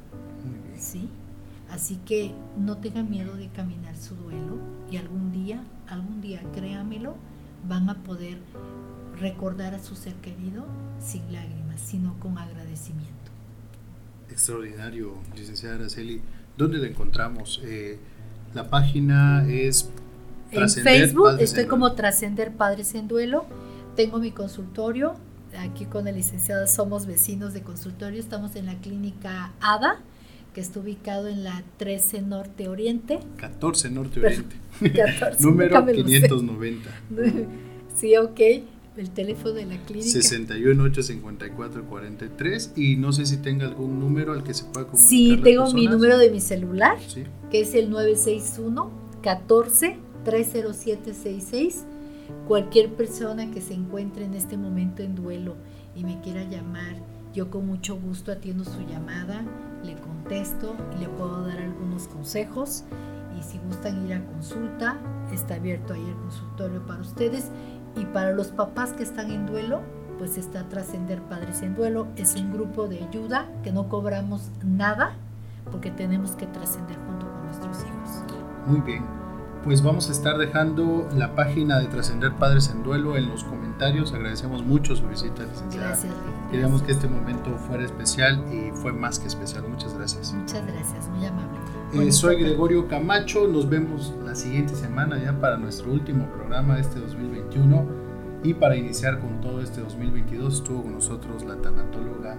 ¿Sí? 0.79 1.09
Así 1.70 1.96
que 2.05 2.33
no 2.57 2.77
tengan 2.77 3.11
miedo 3.11 3.35
de 3.37 3.48
caminar 3.48 3.96
su 3.96 4.14
duelo 4.14 4.59
y 4.90 4.96
algún 4.98 5.33
día, 5.33 5.64
algún 5.88 6.20
día, 6.20 6.40
créamelo, 6.53 7.16
van 7.68 7.90
a 7.90 8.03
poder 8.05 8.38
recordar 9.18 9.74
a 9.74 9.83
su 9.83 9.96
ser 9.96 10.14
querido 10.16 10.66
sin 11.00 11.33
lágrimas, 11.33 11.63
sino 11.77 12.19
con 12.21 12.39
agradecimiento. 12.39 13.13
Extraordinario, 14.31 15.15
licenciada 15.37 15.77
Araceli. 15.77 16.21
¿Dónde 16.57 16.79
la 16.79 16.89
encontramos? 16.89 17.61
Eh, 17.65 17.99
la 18.55 18.69
página 18.69 19.47
es... 19.49 19.91
En 20.51 20.69
Facebook 20.69 21.41
estoy 21.41 21.67
como 21.67 21.93
Trascender 21.95 22.53
Padres 22.53 22.95
en 22.95 23.09
Duelo. 23.09 23.45
Tengo 23.97 24.19
mi 24.19 24.31
consultorio. 24.31 25.15
Aquí 25.59 25.85
con 25.85 26.07
el 26.07 26.17
licenciado 26.17 26.67
somos 26.67 27.07
vecinos 27.07 27.55
de 27.55 27.63
consultorio. 27.63 28.21
Estamos 28.21 28.55
en 28.55 28.67
la 28.67 28.75
clínica 28.77 29.53
ADA 29.61 29.99
que 30.55 30.61
está 30.61 30.79
ubicado 30.79 31.29
en 31.29 31.43
la 31.43 31.65
13 31.79 32.23
Norte 32.23 32.69
Oriente. 32.69 33.19
14 33.37 33.91
Norte 33.91 34.21
Oriente. 34.21 34.57
14, 34.81 35.43
Número 35.45 35.85
590. 35.85 36.91
sí, 37.97 38.17
ok. 38.17 38.41
El 38.97 39.11
teléfono 39.11 39.55
de 39.55 39.67
la 39.67 39.77
clínica. 39.79 40.21
6185443 40.21 42.71
y 42.77 42.95
no 42.97 43.13
sé 43.13 43.27
si 43.27 43.39
tenga 43.39 43.67
algún 43.67 43.99
número 43.99 44.33
al 44.33 44.45
que 44.45 44.55
se 44.55 44.63
pueda 44.65 44.87
comunicar. 44.87 45.09
Sí, 45.09 45.41
tengo 45.43 45.73
mi 45.73 45.87
número 45.87 46.19
de 46.19 46.31
mi 46.31 46.41
celular, 46.41 46.99
que 47.51 47.61
es 47.61 47.75
el 47.75 47.91
961 47.91 48.91
14 49.23 49.99
30766. 50.25 51.85
Cualquier 52.47 52.95
persona 52.95 53.51
que 53.51 53.61
se 53.61 53.75
encuentre 53.75 54.25
en 54.25 54.35
este 54.35 54.57
momento 54.57 55.03
en 55.03 55.15
duelo 55.15 55.57
y 55.95 56.05
me 56.05 56.21
quiera 56.21 56.49
llamar, 56.49 56.97
yo 57.35 57.51
con 57.51 57.67
mucho 57.67 57.97
gusto 57.97 58.33
atiendo 58.33 58.65
su 58.65 58.81
llamada 58.87 59.45
le 59.85 59.95
contesto 59.97 60.75
y 60.97 61.01
le 61.01 61.09
puedo 61.09 61.47
dar 61.47 61.59
algunos 61.59 62.09
consejos. 62.09 62.85
Y 63.39 63.43
si 63.43 63.59
gustan 63.59 64.07
ir 64.07 64.15
a 64.15 64.25
consulta, 64.25 64.99
está 65.33 65.57
abierto 65.57 65.95
ahí 65.95 66.05
el 66.05 66.17
consultorio 66.17 66.85
para 66.87 67.01
ustedes. 67.01 67.51
Y 67.97 68.05
para 68.07 68.33
los 68.33 68.49
papás 68.49 68.93
que 68.93 69.03
están 69.03 69.31
en 69.31 69.47
duelo, 69.47 69.83
pues 70.19 70.37
está 70.37 70.65
Trascender 70.69 71.21
Padres 71.23 71.63
en 71.63 71.75
Duelo. 71.75 72.07
Es 72.17 72.35
un 72.37 72.53
grupo 72.53 72.89
de 72.89 73.05
ayuda 73.05 73.47
que 73.63 73.73
no 73.73 73.89
cobramos 73.89 74.51
nada 74.65 75.13
porque 75.71 75.91
tenemos 75.91 76.33
que 76.33 76.47
trascender 76.47 76.97
junto 77.07 77.31
con 77.31 77.47
nuestros 77.47 77.79
hijos. 77.85 78.23
Muy 78.67 78.81
bien 78.81 79.24
pues 79.64 79.83
vamos 79.83 80.11
a 80.11 80.12
estar 80.12 80.37
dejando 80.37 81.09
la 81.16 81.35
página 81.35 81.79
de 81.79 81.87
Trascender 81.87 82.33
Padres 82.35 82.68
en 82.68 82.83
Duelo 82.83 83.16
en 83.16 83.29
los 83.29 83.44
comentarios. 83.44 84.12
Agradecemos 84.12 84.62
mucho 84.62 84.94
su 84.94 85.09
visita, 85.09 85.42
licenciada. 85.44 85.88
Gracias. 85.88 86.12
Queríamos 86.50 86.83
que 86.83 86.92
este 86.92 87.09
momento 87.09 87.57
fuera 87.57 87.83
especial 87.83 88.44
y 88.53 88.70
fue 88.77 88.92
más 88.92 89.18
que 89.18 89.27
especial. 89.27 89.64
Muchas 89.66 89.94
gracias. 89.94 90.35
Muchas 90.35 90.66
gracias, 90.66 91.09
muy 91.09 91.24
amable. 91.24 91.59
Eh, 91.94 92.12
soy 92.12 92.37
Gregorio 92.37 92.87
Camacho, 92.88 93.48
nos 93.48 93.68
vemos 93.68 94.12
la 94.24 94.35
siguiente 94.35 94.74
semana 94.74 95.18
ya 95.18 95.40
para 95.40 95.57
nuestro 95.57 95.90
último 95.92 96.27
programa 96.27 96.74
de 96.74 96.83
este 96.83 97.00
2021 97.00 97.87
y 98.42 98.53
para 98.53 98.77
iniciar 98.77 99.20
con 99.20 99.40
todo 99.40 99.62
este 99.62 99.81
2022 99.81 100.55
estuvo 100.55 100.83
con 100.83 100.92
nosotros 100.92 101.42
la 101.44 101.57
tanatóloga 101.57 102.37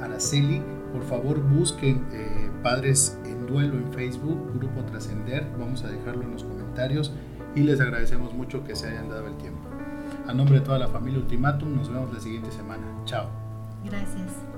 Araceli. 0.00 0.62
Por 0.92 1.02
favor 1.04 1.40
busquen 1.40 2.06
eh, 2.12 2.50
Padres 2.62 3.18
en 3.24 3.46
Duelo 3.46 3.74
en 3.74 3.92
Facebook, 3.92 4.52
Grupo 4.54 4.82
Trascender, 4.84 5.46
vamos 5.58 5.84
a 5.84 5.88
dejarlo 5.88 6.22
en 6.22 6.32
los 6.32 6.44
comentarios 6.44 7.12
y 7.54 7.60
les 7.60 7.80
agradecemos 7.80 8.34
mucho 8.34 8.64
que 8.64 8.76
se 8.76 8.88
hayan 8.88 9.08
dado 9.08 9.26
el 9.26 9.36
tiempo. 9.36 9.68
A 10.26 10.34
nombre 10.34 10.60
de 10.60 10.64
toda 10.64 10.78
la 10.78 10.88
familia 10.88 11.20
Ultimatum, 11.20 11.76
nos 11.76 11.88
vemos 11.88 12.12
la 12.12 12.20
siguiente 12.20 12.50
semana. 12.52 12.84
Chao. 13.04 13.28
Gracias. 13.84 14.51